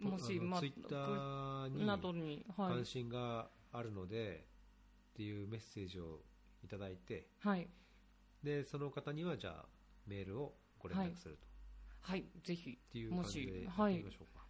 [0.00, 4.46] もしツイッターに関心があるので
[5.12, 6.20] っていうメッセージを
[6.64, 7.68] いただいてはい
[8.42, 9.66] でその方にはじゃあ
[10.06, 11.46] メールをご連絡すると、
[12.00, 12.24] はい。
[12.42, 12.70] ぜひ。
[12.70, 14.44] っていう感じでやってみましょうか、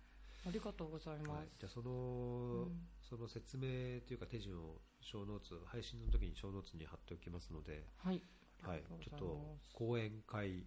[0.46, 1.46] ありがとうございまはい。
[1.48, 2.88] す、じゃあその、うん。
[3.02, 8.22] その説明というか手順を小ノーツ配信の時に小ノーツに貼っておきますので、はい。
[8.62, 8.82] はい。
[9.02, 10.66] ちょっがと講演会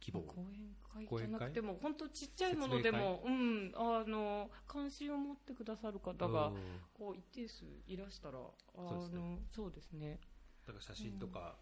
[0.00, 0.22] 希望。
[0.22, 1.06] 講演会？
[1.06, 1.18] 会？
[1.18, 6.54] じゃなくても本当ちっちゃいものでも、うん、あの関心を持ってくださる方がうん。
[6.94, 8.52] こう一定数いらしたらあ
[8.88, 9.20] そうですね。
[9.20, 10.20] のそうですね。
[10.66, 11.56] なんか写真とか、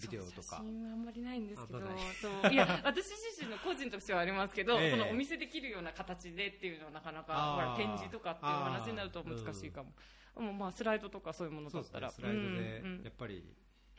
[0.00, 0.56] ビデオとか。
[0.56, 2.52] 写真はあんまりないんですけどそう。
[2.52, 4.90] いや 私自身の個人としてはありますけど、ええ。
[4.90, 9.94] そのお見せできるような形でっていうのはなかなかほら展示とかっていう話になると難しいかも、
[10.36, 12.10] もうまあスライドとかそういうものだったら。
[12.10, 13.02] スライドでうんうん。
[13.02, 13.54] やっぱり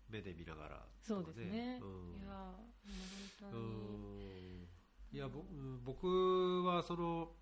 [0.10, 2.22] 目で見ながらそうですね、うん。
[2.22, 2.54] いや
[3.42, 3.68] 本当うに、
[4.64, 4.68] ん。
[5.12, 5.30] いや
[5.84, 7.36] 僕はその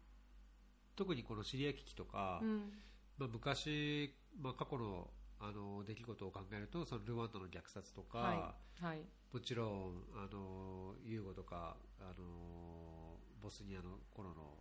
[0.95, 2.73] 特にこのシリア危機とか、うん。
[3.17, 5.09] まあ、昔、まあ、過去の
[5.39, 9.01] あの出来事を考えるとそのルワンダの虐殺とか、はいはい。
[9.33, 14.57] もちろんあのユーゴとかあのボスニアの頃の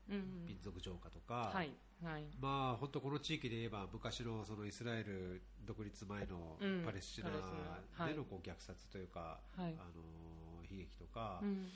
[0.47, 1.71] 民族浄化とか、はい
[2.03, 2.25] はい。
[2.41, 9.75] まあ本当この地域で言えば昔のそのイスラエル独立前のうんパレスチナでのこう虐殺というか、はい。
[9.79, 11.69] あの悲劇とか、うん。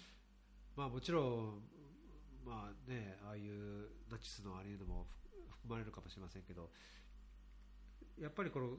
[0.76, 1.62] まあもちろん
[2.44, 5.06] まあねああいうナチスのあれいうのも
[5.50, 6.70] 含まれるかもしれませんけど
[8.20, 8.70] やっぱりこの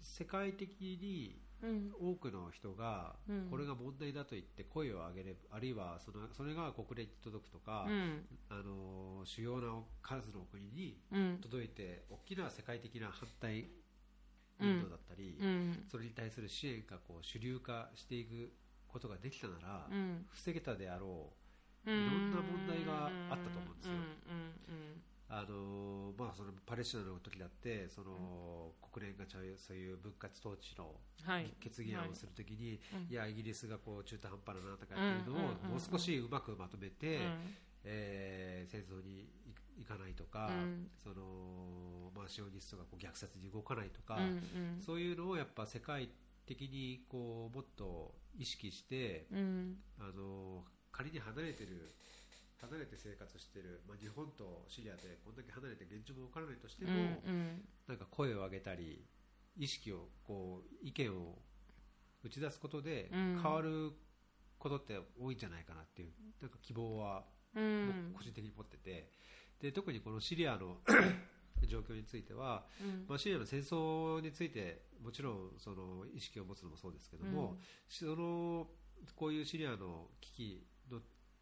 [0.00, 3.48] 世界的にうん多くの人がうん。
[3.50, 8.26] これが問題だと言って声を上げればあるいはそのそれが国連に届くとか、うん。
[8.48, 11.38] あの主要な数の国にうん。
[11.42, 13.68] 届いて大きな世界的な反対
[14.60, 15.84] 運動だったり、うん。
[15.90, 18.52] それに対する支援がこう主流化していく
[18.86, 20.26] ことができたなら、うん。
[20.30, 21.32] 防げたであろ
[21.86, 23.94] ういいろんな問題があったと思うんですよ。
[23.94, 31.52] うんあのまあ、そのパレスチナの時だってその国連がちゃうそういう分割統治のはい。
[31.60, 33.12] 決議案をするときに、うん。
[33.12, 37.54] いやイギリスがこう中途半端だなとかっていうのをうんもう少しうまくまとめて、うん。
[37.84, 39.28] えー戦争に
[39.76, 40.88] 行かないとか、うん。
[40.96, 44.18] そのまあ、シオニストがこう虐殺に動かないとか、
[44.84, 46.08] そういうのをやっぱ世界
[46.46, 49.76] 的にこうもっと意識して、うん。
[50.00, 51.94] あの仮に離れてる
[52.60, 57.62] 離れて生活してる、まあ、日本とシリアでこんだけ離れて現状も分からないとしてうも、ん。
[57.86, 59.04] なんか声を上げたり
[59.56, 61.38] 意識をこう意見を
[62.24, 63.40] 打ち出すことでうん。
[63.42, 63.92] 変わる
[64.58, 67.58] ことって多いんじゃないかなっていうなんか希望は個
[68.22, 69.10] 人的に持ってて。
[69.60, 70.78] で特にこのシリアの
[71.66, 73.06] 状況については、うん。
[73.08, 78.70] まあ、シリアの戦争についてもちろんその意識を持つのもそうですけども、その
[79.16, 80.67] こういうシリアの危機の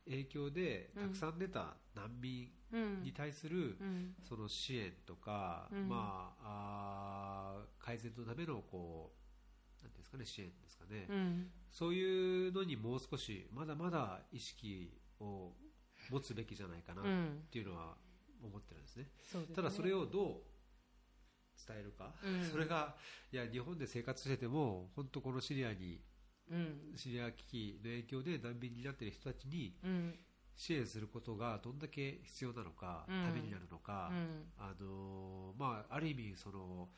[0.08, 1.02] 影響でうん。
[1.04, 3.02] たくさん出た難民うん。
[3.02, 4.14] に対するうん。
[4.28, 5.88] その支援とか、うん。
[5.88, 9.12] まあ、あー改善のためのこ
[9.80, 11.50] うなんですかね支援ですかね、うん。
[11.70, 14.90] そういうのにもう少しまだまだ意識
[15.20, 15.52] を
[16.10, 17.44] 持つべきじゃないかなっうん。
[17.50, 17.96] ていうのは
[18.42, 19.06] 思ってるんですね。
[19.30, 19.56] そうですね。
[19.56, 20.34] ただそれをどう
[21.66, 22.50] 伝えるか、うん。
[22.50, 22.96] それが
[23.32, 26.00] いや日本で生活してても本当このシリアにうん
[26.94, 30.14] シリア危機の影響で難民になっている人たちにうん。
[30.58, 33.24] 支援することがどんだけ必要なのか、うん。
[33.24, 34.44] ためになるのか、うん。
[34.56, 36.88] あのまあ、ある意味その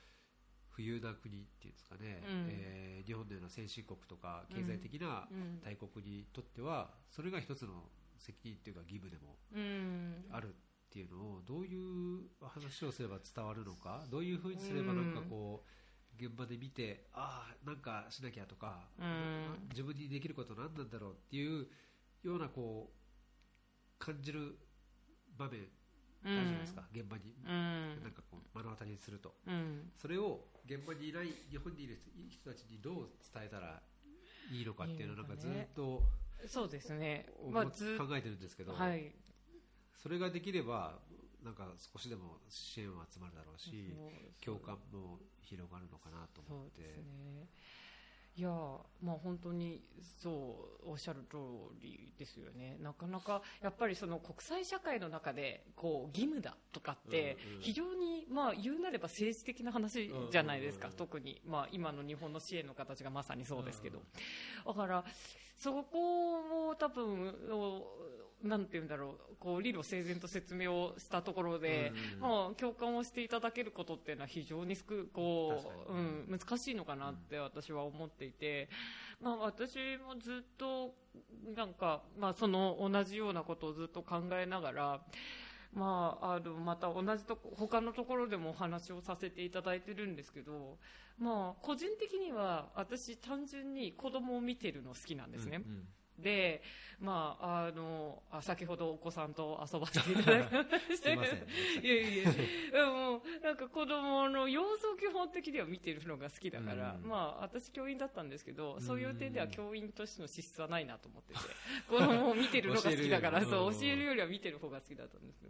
[0.71, 2.47] 富裕な国っていうんですかね、うん。
[2.51, 5.61] えー日本のような先進国とか経済的なうん。
[5.65, 7.89] 大国にとってはそれが一つの
[8.19, 10.25] 責任っていうか義務でもうん。
[10.31, 10.55] ある
[10.89, 15.69] っていうのをどういう話をすれば伝わるのかどういうふうにすればなんかこう
[16.21, 19.69] 現場で見てああなんかしなきゃとか、うん。
[19.71, 21.67] 自分にできること何なんだろうっていう
[22.25, 24.59] ようなこう感じる
[25.37, 25.61] 場面
[26.25, 27.35] あるじゃないですか、現場に。
[27.47, 28.03] うん。
[28.03, 29.35] なんかこう目の当たりにすると。
[29.47, 29.91] うん。
[29.97, 31.99] それを現場にいない日本にいる
[32.29, 32.95] 人たちにどう
[33.33, 33.81] 伝えたら
[34.51, 36.03] いいのかっていうのをなんかずっと
[36.47, 37.27] そうですね。
[37.39, 37.53] 考
[38.17, 39.13] えてるんですけど、はい。
[39.97, 40.99] それができれば
[41.45, 43.95] なんか少しでも支援は集まるだろうし
[44.45, 46.83] 共感も広がるのかなと思って。
[46.83, 47.49] そうですね。
[48.37, 48.51] いや
[49.03, 49.83] まあ本当に
[50.23, 51.37] そうおっしゃる通
[51.81, 52.77] りですよね。
[52.81, 60.89] なかなかやっぱりその国際社会の中でこう義務だとかって非常にまあ言うなれば政治的な話じゃないですか。
[60.97, 64.03] 特にまあ今の日本の支援の形がまさにそうですけど。
[64.65, 65.05] だから
[65.57, 67.85] そこを多分お
[68.43, 78.69] なんて言うんだろうこう理路整然と説明をしたところで、うんまあ、共感をしていただけることっていうのは非常にすくこう、うん、難しいのかなって私は思っていて、
[79.21, 80.95] まあ、私もずっと
[81.55, 85.01] なんか、まあ、その同じようなことをずっと考えながら、
[85.73, 90.79] まあ、あのまた同じとこ他のところでもお話をさせていただいてるんですけど、
[91.19, 95.63] まあ、個人的には私単純に子供を見てるの好きなんですね。
[95.65, 95.89] うんうん
[96.19, 96.63] で、
[97.01, 100.97] まあ、あの、あ先ほどお子さんと遊ばせていただきました。
[100.97, 101.85] すいません。
[101.85, 102.19] いやい
[102.73, 107.09] やもう、なんか子供の様子を基本的には見てるのが好きだから、うん。
[107.09, 111.43] まあ、私教員だったんですけど、そういう点では教員としての資質はないなと思ってて、ん
[111.89, 115.47] 子供を見てるのが好きだから、そう、教えるよりは見てる方が好きだったんですけ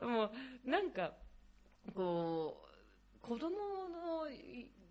[0.00, 0.32] ど、も
[0.64, 1.12] う、なんか、
[1.94, 4.28] こう、子供の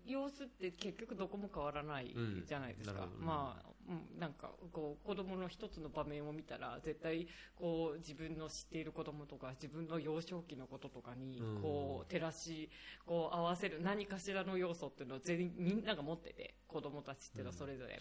[0.06, 2.14] 様子って結局どこも変わらない
[2.46, 3.08] じゃないですか。
[3.12, 3.26] うん。
[3.26, 7.26] まあ、うんなんか、こう、子供の一つの場面を見たら、絶対、
[7.56, 12.70] こう、自分の知っている子供とか、自分の幼少期のこととかにうん、こう、照らし、
[13.04, 17.98] こう、合わせる何かしらの要素っていうのを全員、みんなが持ってて、子供たちっていうのはそれぞれ。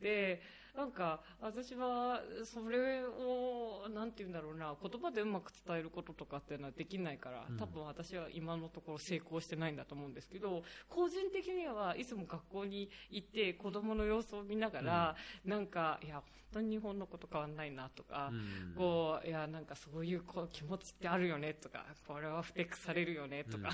[0.00, 0.42] で、
[0.76, 18.74] なんか、私は、それを、なんて言うんだろうな、言葉でうまく伝えることとかっていうのはできないからうん、多分私は今のところ成功してないんだと思うんですけど、個人的にはいつも学校に行って子供の様子を見ながら、なんか、いや、本当に日本のこと変わんないなとか、うん。
[18.74, 23.70] こう、いや、なんかそういうこう気持ちってあるよねとか、これはふてくされるよねとか、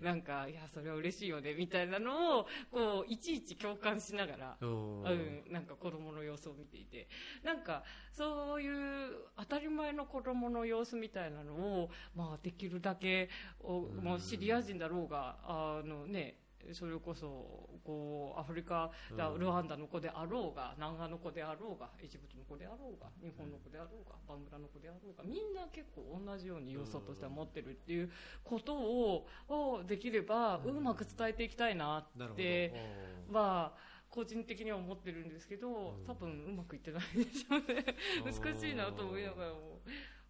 [0.00, 0.04] うん。
[0.04, 7.08] なんか、いや、それは嬉しいよねみたいなのを、こう、いちいち共感しながら、うんうん、なんか子供の様子を見ていて、
[7.42, 13.28] なんか、そういう当たり前の子供の様子みたいなのを、まあ、できるだけ、
[13.60, 16.38] おうんもうシリア人だろうが、あのね、
[16.72, 28.10] それこそ、こう、アフリカ、だうんルワンダの子であろうが、南アの子であろうが、エジプトの子であろうが、日本の子であろうが、バングラの子であろうが、みんな結構同じように要素としては持ってるっていう
[28.44, 32.72] ことを、をできれば、うまく伝えていきたいなって、
[33.30, 33.72] おーは
[34.12, 36.04] 個人的には思ってるんですけど、うん。
[36.06, 37.96] 多分うまくいってないでしょうね。
[38.22, 39.80] 難しいなと思いながらも。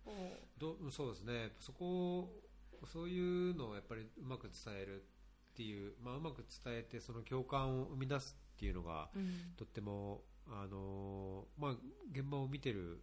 [0.04, 1.52] もどそうですね。
[1.58, 2.32] そこ
[2.86, 9.32] そういうのをやっぱりうまく伝えるっていう、まあ、うまく伝えてその共感を生み出すっていうのがう、うん。
[9.56, 11.72] とってもあのまあ、
[12.10, 13.02] 現場を見てる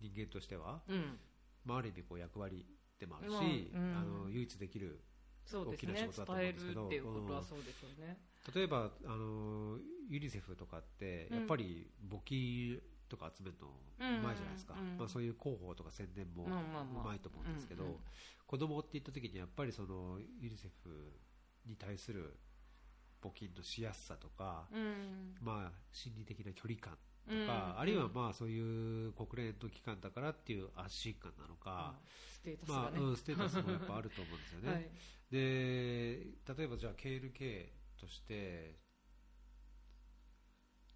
[0.00, 1.18] 人間としては、うん、
[1.64, 2.66] まあ、ある意味こう役割
[2.98, 3.96] でもあるし、まあうん。
[3.96, 5.02] あの唯一できる
[5.44, 8.18] そうです大きな仕ね事だと思うん伝えですけどるっていうことはそうでしょうね、
[8.54, 9.78] 例えばあの
[10.08, 17.96] ユニセフとかってやっぱり募金とか集めるのうまいじゃないですか、まあ、そういう広報とか宣伝もうまいと思うんですけど、うんうん。
[18.46, 21.12] 子供って言った時にやっぱりそのユニセフ
[21.66, 22.36] に対する
[23.22, 25.36] 募金のしやすさとか、うん。
[25.40, 26.94] まあ、心理的な距離感
[27.28, 27.46] とうん。
[27.46, 31.94] か、あるいはまあそういう国連の機関だからっていう安心感なのか、
[32.32, 34.72] ステータスがまあね、うんステータスもやっぱあると思うんですよね。
[34.72, 34.90] はい。
[35.30, 35.38] で
[36.58, 37.68] 例えばじゃあ KNK
[38.02, 38.74] として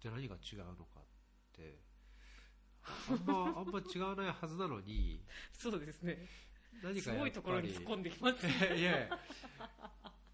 [0.01, 1.03] じゃあ何が違うのかっ
[1.55, 1.79] て
[2.83, 6.27] あんま あんま違わないはずなのにそうですね。
[6.83, 8.45] 何かすごいところに突っ込んできます。
[8.45, 9.19] ねいや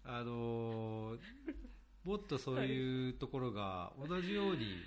[0.02, 1.20] あのー
[2.02, 4.82] もっとそういうところが同じように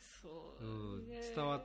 [0.00, 1.62] そう、うんね伝わ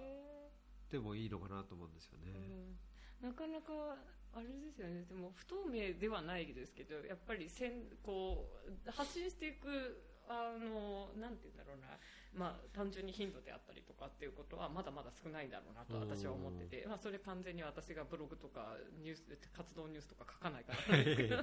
[0.91, 2.31] でもいいのかなと思うんですよね。
[2.31, 3.29] うん。
[3.29, 3.97] なかなか
[4.33, 5.05] あれですよね。
[5.05, 11.97] でも不透明ではないですけどやっぱりせんこう発信していくあのなんて言うんだろうな。
[12.33, 18.73] まあ、単純に頻度であったりとかっていうことはまだまだ少ないんだろうなと私は思ってて、まあ、それ完全に私がブログとか
[19.03, 19.21] ニュース
[19.55, 21.37] 活動ニュースとか書かないからなんですけど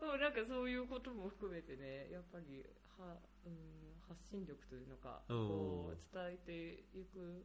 [0.00, 2.64] そうなんかそういうことも含めてねやっぱり
[2.96, 7.44] は、うん、発信力というのかこう伝えていく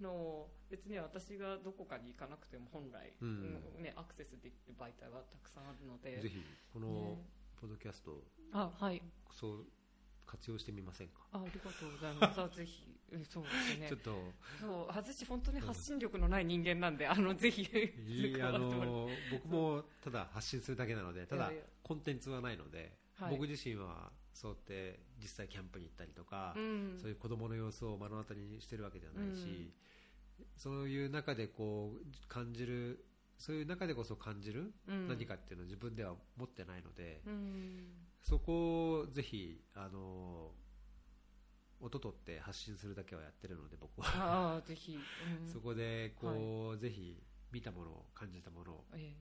[0.00, 3.60] のを別に私がどこかに行かなくても本来、うん。
[3.80, 6.42] ね、アクセスできる媒体はたくさんあるのでぜひ
[6.72, 7.18] この
[7.60, 8.22] ポッドキャスト、
[8.52, 9.02] あはい。
[9.32, 9.66] そう
[10.26, 11.14] 活用してみませんか？
[11.32, 12.56] あありがとうございます。
[12.56, 12.84] ぜひ
[13.30, 13.88] そうですね。
[13.90, 14.10] ちょっと。
[14.60, 17.66] そう私本当に発信力のない人間なんであのぜひ
[18.42, 21.50] あの僕もただ発信するだけなのでただ
[21.82, 29.72] コンテンツはないので、はい、僕自身はそうやって実際キャンプに行ったりとか、うん、そういう子供の様子を目の当たりにしてるわけではないし、
[30.38, 33.04] うん、そういう中でこう感じる
[33.36, 37.86] そういう中でこそ感じる何かっていうのを自分では持ってないので、うん、
[38.22, 40.50] そこをぜひあの
[41.80, 44.58] 音取って発信するだけはやってるので僕は。
[44.58, 44.98] あぜひ、
[45.42, 47.20] うん、そこでこう、はい、ぜひ
[47.50, 49.14] 見たもの感じたものを、え。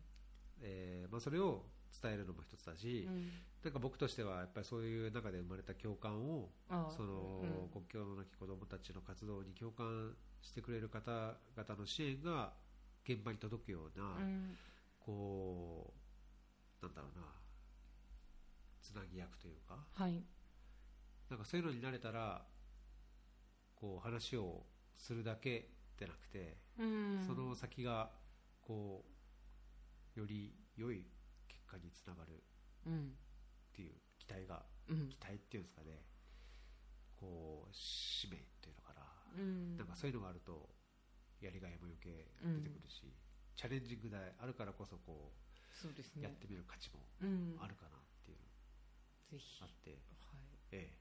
[0.62, 1.66] えー、まあ、それを
[2.02, 3.32] 伝えるのも一つだし、うん、
[3.64, 6.50] なんか僕としてはやっぱりそういう中で生まれた共感を
[6.96, 12.54] その、うん、国境のなき子どもたちの活動に共感してくれる方々の支援が
[13.08, 14.58] 現場に届くような、うん、
[15.00, 15.94] こ
[16.82, 17.26] うなんだろうな
[18.82, 20.24] つなぎ役というか、はい、
[21.30, 22.42] なんかそういうのになれたら
[23.76, 24.64] こう話を
[24.98, 25.70] するだけ
[26.00, 28.10] でなくて、うん、その先が
[28.62, 29.04] こ
[30.16, 31.17] うより良い結
[31.68, 32.42] 果につながる
[32.88, 32.92] っ
[33.76, 36.02] ていう期待が、うん、期待っていうんですかね。
[37.20, 39.02] こう使命っていうのかな、
[39.42, 40.70] うん、なんかそういうのがあると
[41.42, 43.12] やりがいも余計出てくるし、うん、
[43.58, 47.02] チャレンジングであるからこそこうそうです、ね、やってみる価値も
[47.58, 48.38] あるかなっていう
[49.34, 49.62] ぜひ。
[49.62, 49.98] あって、はい。
[50.72, 50.98] ええ、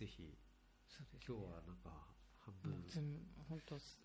[0.00, 0.36] ぜひ、
[0.88, 1.92] そうです、ね、今日はなんか
[2.40, 2.84] 半分
[3.48, 4.00] 本当す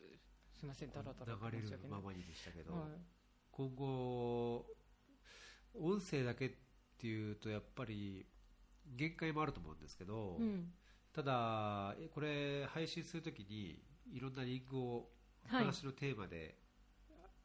[0.51, 2.99] すみませんだらだら流れるままにでしたけど、はい、
[3.51, 4.65] 今後
[5.79, 6.51] 音声だけっ
[6.99, 8.25] ていうとやっぱり
[8.95, 10.71] 限界もあると思うんですけど、うん、
[11.13, 15.09] ただこれ配信するときにいろんなリンクを、
[15.47, 16.55] 話のテーマで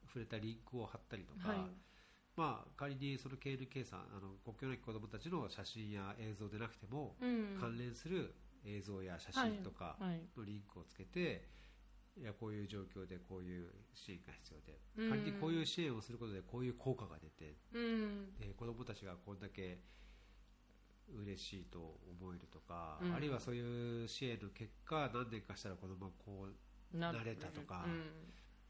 [0.06, 1.58] 触れたリンクを貼ったりとか、はい、
[2.36, 8.34] まあ、仮にその KNK さんあの国境なき子どもたちの写真や映像でなくても、うん、関連する
[8.66, 9.96] 映像や写真とか
[10.36, 11.32] のリンクをつけて、い
[12.24, 19.80] やこういう状況でこういう支援が必要で、仮にこういう支援をすることでこういう効果が出て、うん、えー、子どもたちがこんだけ
[21.14, 26.48] 嬉しいと思えるとか、うん、あるいはそういう支援の結果何年かしたら子供がこ
[26.92, 28.02] うなれたとか、うん、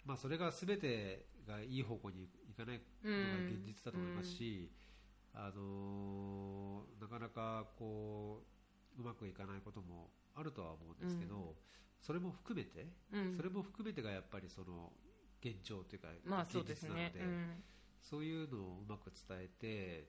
[0.04, 4.70] まあ、それが全てがいい方向にいかないのが現実だと思いますし、
[5.34, 8.42] うん、あのー、なかなかこ
[8.98, 11.54] ううまくいかないこともあるとは思うんですけど、
[12.06, 12.86] それも含めて、
[13.36, 14.92] それも含めてがやっぱりその
[15.42, 16.08] 現状というか
[16.44, 17.20] 現実なので、
[18.00, 20.08] そういうのをうまく伝えて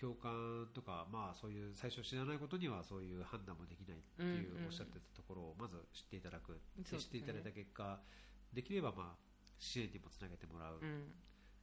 [0.00, 7.98] 共感とか、まあ、そういう最初知らないことにはそういう判断もできないっていうおっしゃってたところをまず知っていただく、うんうん、知っていただいた結果
[8.52, 9.26] できればまあ
[9.58, 11.10] 支援にもつなげてもらう、うん、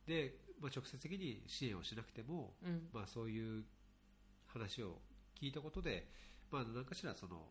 [0.07, 3.63] で、まあ、直接的に支援をしなくても、うん、まあ、そういう
[4.47, 4.97] 話を
[5.39, 6.09] 聞いたことで、
[6.51, 7.47] まあ、何かしらその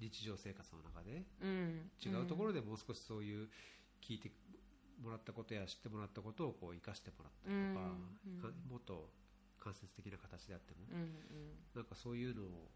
[0.00, 1.24] 日常生活の中で、
[2.04, 3.48] 違うところでもう少しそういう
[4.02, 4.30] 聞いて
[5.02, 7.56] もらったことや知ってもらったことをこう生かしてもらったり
[8.40, 9.10] とか、もっと
[9.62, 11.14] 間接的な形であっても、うんうん、
[11.74, 12.70] なんかそういうのを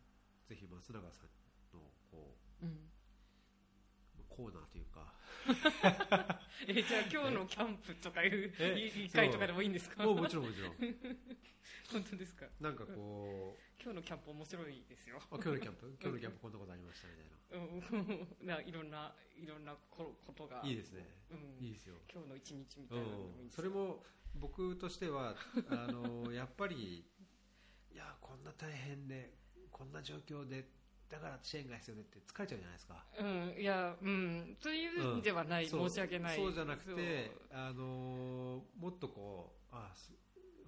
[0.49, 2.79] ぜひ松永さんのこう、うん、
[4.29, 5.12] コーナーというか。
[6.69, 10.05] えじゃあ今日のキャンプとかいういい回とかでもいいんですか？
[10.05, 10.75] ももちろんもちろん。
[11.93, 12.47] 本当ですか？
[12.61, 15.19] なんかこう今日のキャンプ面白いですよ。
[15.23, 15.87] あ今日のキャンプ？
[16.01, 18.57] 今日のキャンプこんなことありましたみたいな。
[18.57, 20.61] な いろんないろんなことが。
[20.64, 21.97] いいですね、うん、いいですよ。
[22.12, 24.05] 今日の一日みたいなのもいいそれも
[24.35, 25.37] 僕としては
[25.69, 27.07] あのやっぱり
[27.93, 29.33] いやこんな大変で
[29.71, 30.69] こんな状況で
[31.09, 33.05] だから支援が必要でって疲れちゃうじゃないですか。
[33.19, 36.37] うん、いや、うん、というんではない、うん、申し訳ない。
[36.37, 39.93] そうじゃなくて、あのもっとこう、あ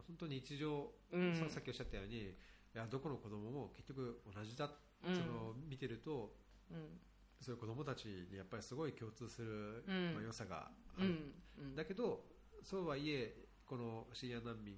[0.07, 2.35] 本当に日常、うん、さっきおっしゃったように、い
[2.75, 4.71] やどこの子供も結局同じだ、
[5.07, 6.35] うん、その見てると、
[6.71, 7.01] うん、
[7.41, 9.85] そういう子供たちにやっぱりすごい共通する、
[10.15, 12.25] まあ、良さがある、だけど
[12.63, 13.35] そうはいえ
[13.67, 14.77] このシリア難民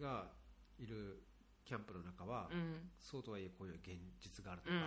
[0.00, 0.30] が
[0.78, 1.22] いる
[1.64, 4.86] キャンプの中は、うん、そうとはいえこういう現実があるとか、うんうん、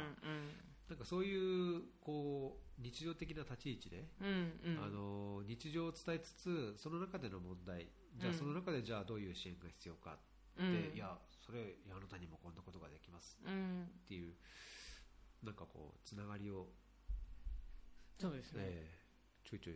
[0.89, 7.87] なんかそういうこう日常的な立ち位置で、うんうん、あの日常を伝えつつその中での問題
[8.17, 10.17] じゃあその中でじゃあどういう支援が必要か
[10.58, 10.91] うん。
[10.93, 13.83] いやそれあなたにもこんなことができますうん。
[13.83, 14.33] っていう
[15.43, 16.67] なんかこうつながりを、
[18.20, 19.75] そうですね、えーちょいちょい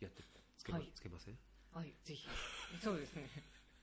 [0.00, 0.22] やって
[0.58, 0.92] つけま,、はい。
[0.94, 1.38] つけません？
[1.72, 2.28] はいぜひ。
[2.82, 3.30] そうですね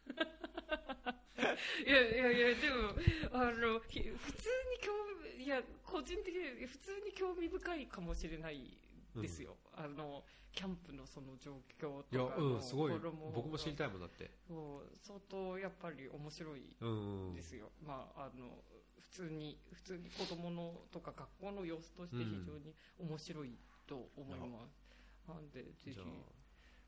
[1.85, 2.95] いやいやいやでも
[3.31, 4.91] あのひ普通に興
[5.37, 8.77] 味いや個人的に普通に興味深いかもしれない
[9.15, 12.91] ですよ、あのキャンプのその状況いやとかのうんすごい。
[12.91, 14.31] 衣僕も知りたいもんだって。
[14.47, 18.63] 相当やっぱり面白いうんうんですよ、まああの
[18.99, 25.89] 普通に普通に子供のとか学校の様子として非常に面白いと思います、なんでぜひ。
[25.91, 25.95] や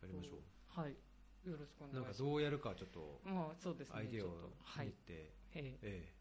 [0.07, 0.95] りましょはい
[1.45, 2.19] よろしくおうなんか願いします。
[2.19, 3.21] どうやるかちょっと
[3.93, 4.29] アイデアを
[4.83, 5.77] 見て、ええ。
[5.81, 6.13] え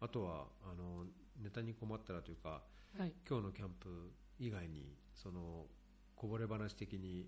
[0.00, 1.04] あとはあの
[1.42, 2.62] ネタに困ったらというか
[2.96, 3.12] えはい。
[3.28, 5.66] 今日のキャンプ以外にその
[6.16, 7.26] こぼれ話的に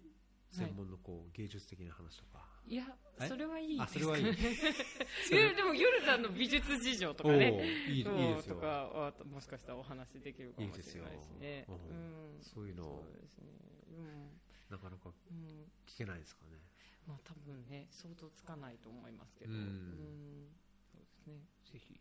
[0.52, 2.46] 専門のこう、芸術的な話とか。
[2.66, 2.84] いや
[3.18, 3.26] え？
[3.26, 4.24] それはいいあそれはいい。
[4.28, 7.88] いやでもヨルダンの美術事情とかね。
[7.88, 8.56] いいいいですよ。
[8.56, 11.58] とかはもしかしたらお話できるかもしれないですね。
[11.58, 11.76] いいですよ。
[11.90, 12.38] ううん。
[12.38, 13.52] んそういうのそうですね。
[14.68, 16.58] なかなかうん、うん、聞けないですかね
[17.06, 19.52] まあ多分ね想像つかないと思いますけど。
[19.52, 19.58] うん。
[19.58, 20.48] うん。
[20.92, 21.34] そうですね。
[21.72, 22.00] ぜひ。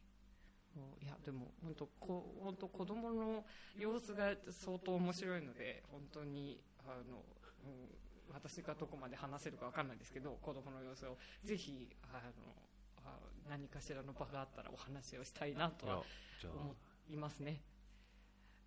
[0.76, 3.44] もういやでも本当こ本当子供の
[3.78, 7.26] 様子が相当面白いので本当にあの、
[7.66, 12.56] うん、私がどこまで話せるかわかんないですけど子供の様子をぜひあの
[13.04, 13.18] あ
[13.50, 16.04] 何かしらの場があったらお話をしたいなとは
[16.44, 16.76] 思
[17.10, 17.62] いますね。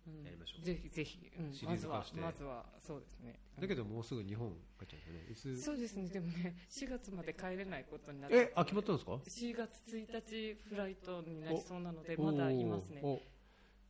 [0.07, 0.23] うん。
[0.23, 0.65] やりましょう。
[0.65, 1.53] ぜひぜひ、うん。
[1.53, 2.21] シリまずはーズ化して。
[2.21, 3.39] まずはそうですね。
[3.59, 5.55] だけどもうすぐ日本帰っちゃうんですよね。
[5.55, 5.63] いつ？
[5.63, 8.37] そうですね、でもね、4月まで帰れないことになって。
[8.37, 13.01] えあ決まったんですか？4月1日フライトになりそうなので、おまだいますね。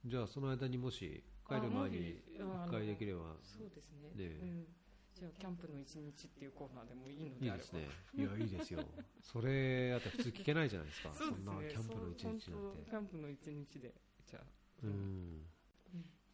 [0.06, 4.12] じゃあその間にもし帰る前にあもし一回できればそうですね。
[4.16, 4.38] ね。
[4.42, 4.66] うん、
[5.14, 7.58] じゃあ、キャンプの一日っていうコーナーでもいいのいであれば。
[7.58, 7.88] いですね。
[8.16, 8.84] いやいいですよ。
[9.22, 11.14] それだって普通聞けないじゃないですか。
[11.14, 11.38] そすね。
[11.38, 12.50] んなキャンプの一日なんて。
[12.86, 13.94] キャンプの一日で、
[14.26, 14.44] じゃあ。
[14.84, 14.90] うん。
[14.90, 15.55] うん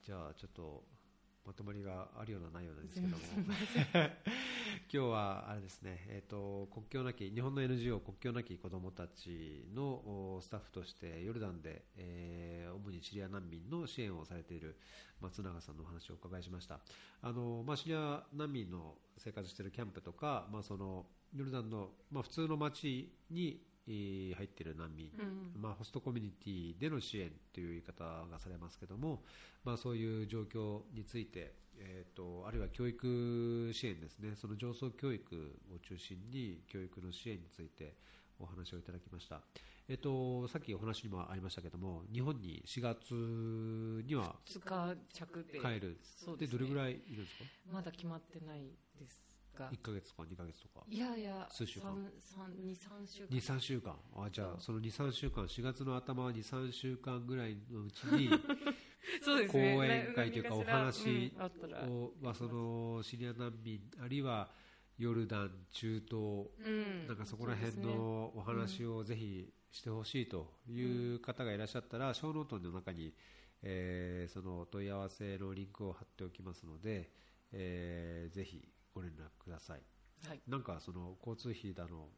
[0.03, 0.83] じゃあちょっと
[1.45, 3.17] まとまりがあるようなないようなんですけども。
[4.93, 14.77] 今日はあれですね、えー、と国境なき日本の NGO 国境なき子どもたちのおスタッフとしてヨルダンで、えー主にシリア難民の支援をされている
[15.19, 16.79] 松永さんのお話をお伺いしました。
[17.21, 23.70] あの、まあ、シリア難民の生活しているキャンプとか、まあ、そのヨルダンの、まあ、普通の町にえー
[24.35, 25.11] 入っている難民。
[25.17, 25.61] うん。
[25.61, 29.23] まあ、ホストコミュニティでの支援という言い方がされますけども、
[29.63, 34.35] まあ、そういう状況について、えー、とあるいは教育支援ですね。
[34.35, 37.95] その上層教育を中心に教育の支援について
[38.39, 39.41] お話をいただきました、
[39.87, 45.59] えー、とさっきお話にもありましたけども日本に4月には2日着で。
[45.59, 45.97] 帰る。
[46.39, 47.43] でどれぐらいいるんですか？
[47.71, 48.61] まだ決まってない
[48.99, 49.21] です
[49.57, 49.71] が。
[49.71, 53.27] 1ヶ月とか2ヶ月とかいやいや、数週間三三二三週間。
[53.37, 58.29] 23週間あじゃあその23週間4月の頭23週間ぐらいのうちに
[59.21, 59.75] そうですね。
[59.75, 61.83] 講演会というかお話うんあったら。
[61.87, 64.51] をまあ、そのシリア難民あるいは
[64.97, 70.81] ヨルダン、中東うんなんかそこら辺のお話をぜひしてほしいとい
[71.15, 73.15] う方がいらっしゃったら、ショーノートの中に、
[73.63, 77.09] えーその問い合わせのリンクを貼っておきますので、
[77.51, 79.81] えーぜひご連絡ください。
[80.27, 80.41] はい。
[80.47, 82.09] なんかその交通費だの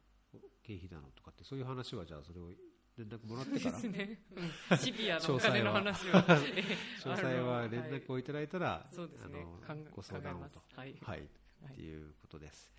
[0.62, 2.50] 経費だのとかってそういう話はじゃあそれを
[2.96, 4.22] 連絡もらってからですね。
[4.70, 6.12] う んシビアなお金の話を。
[7.02, 12.70] 詳細は連絡をいただいたら、そうですねあのご相談をとはいはい、っていうことです。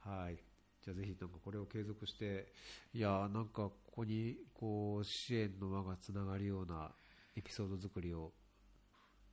[0.00, 0.36] はい。
[0.82, 2.52] じゃあぜひなんかこれを継続して、
[2.92, 6.94] いやーなんかここにこう支援の輪がつながるような
[7.34, 8.32] エピソード作りを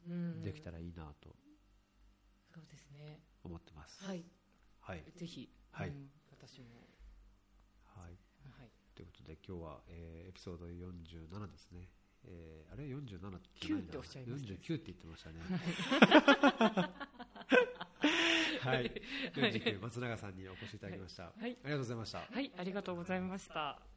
[0.07, 1.35] うんできたらいいなと
[2.53, 3.19] そうですね。
[3.43, 4.03] 思ってます。
[4.03, 4.23] はい。
[4.81, 5.03] はい。
[5.15, 5.49] ぜひ。
[5.72, 6.68] はいうん私も。
[7.85, 8.18] はい。
[8.59, 8.72] はい。
[8.95, 11.89] ということで今日は、えーエピソード47ですね。
[12.26, 15.39] えーあれ？47って9ってました49って言ってましたね。
[18.61, 18.91] はい。
[19.35, 21.23] 49松永さんにお越しいただきました。
[21.23, 22.18] はいありがとうございました。
[22.19, 22.51] はい。
[22.57, 23.90] ありがとうございました。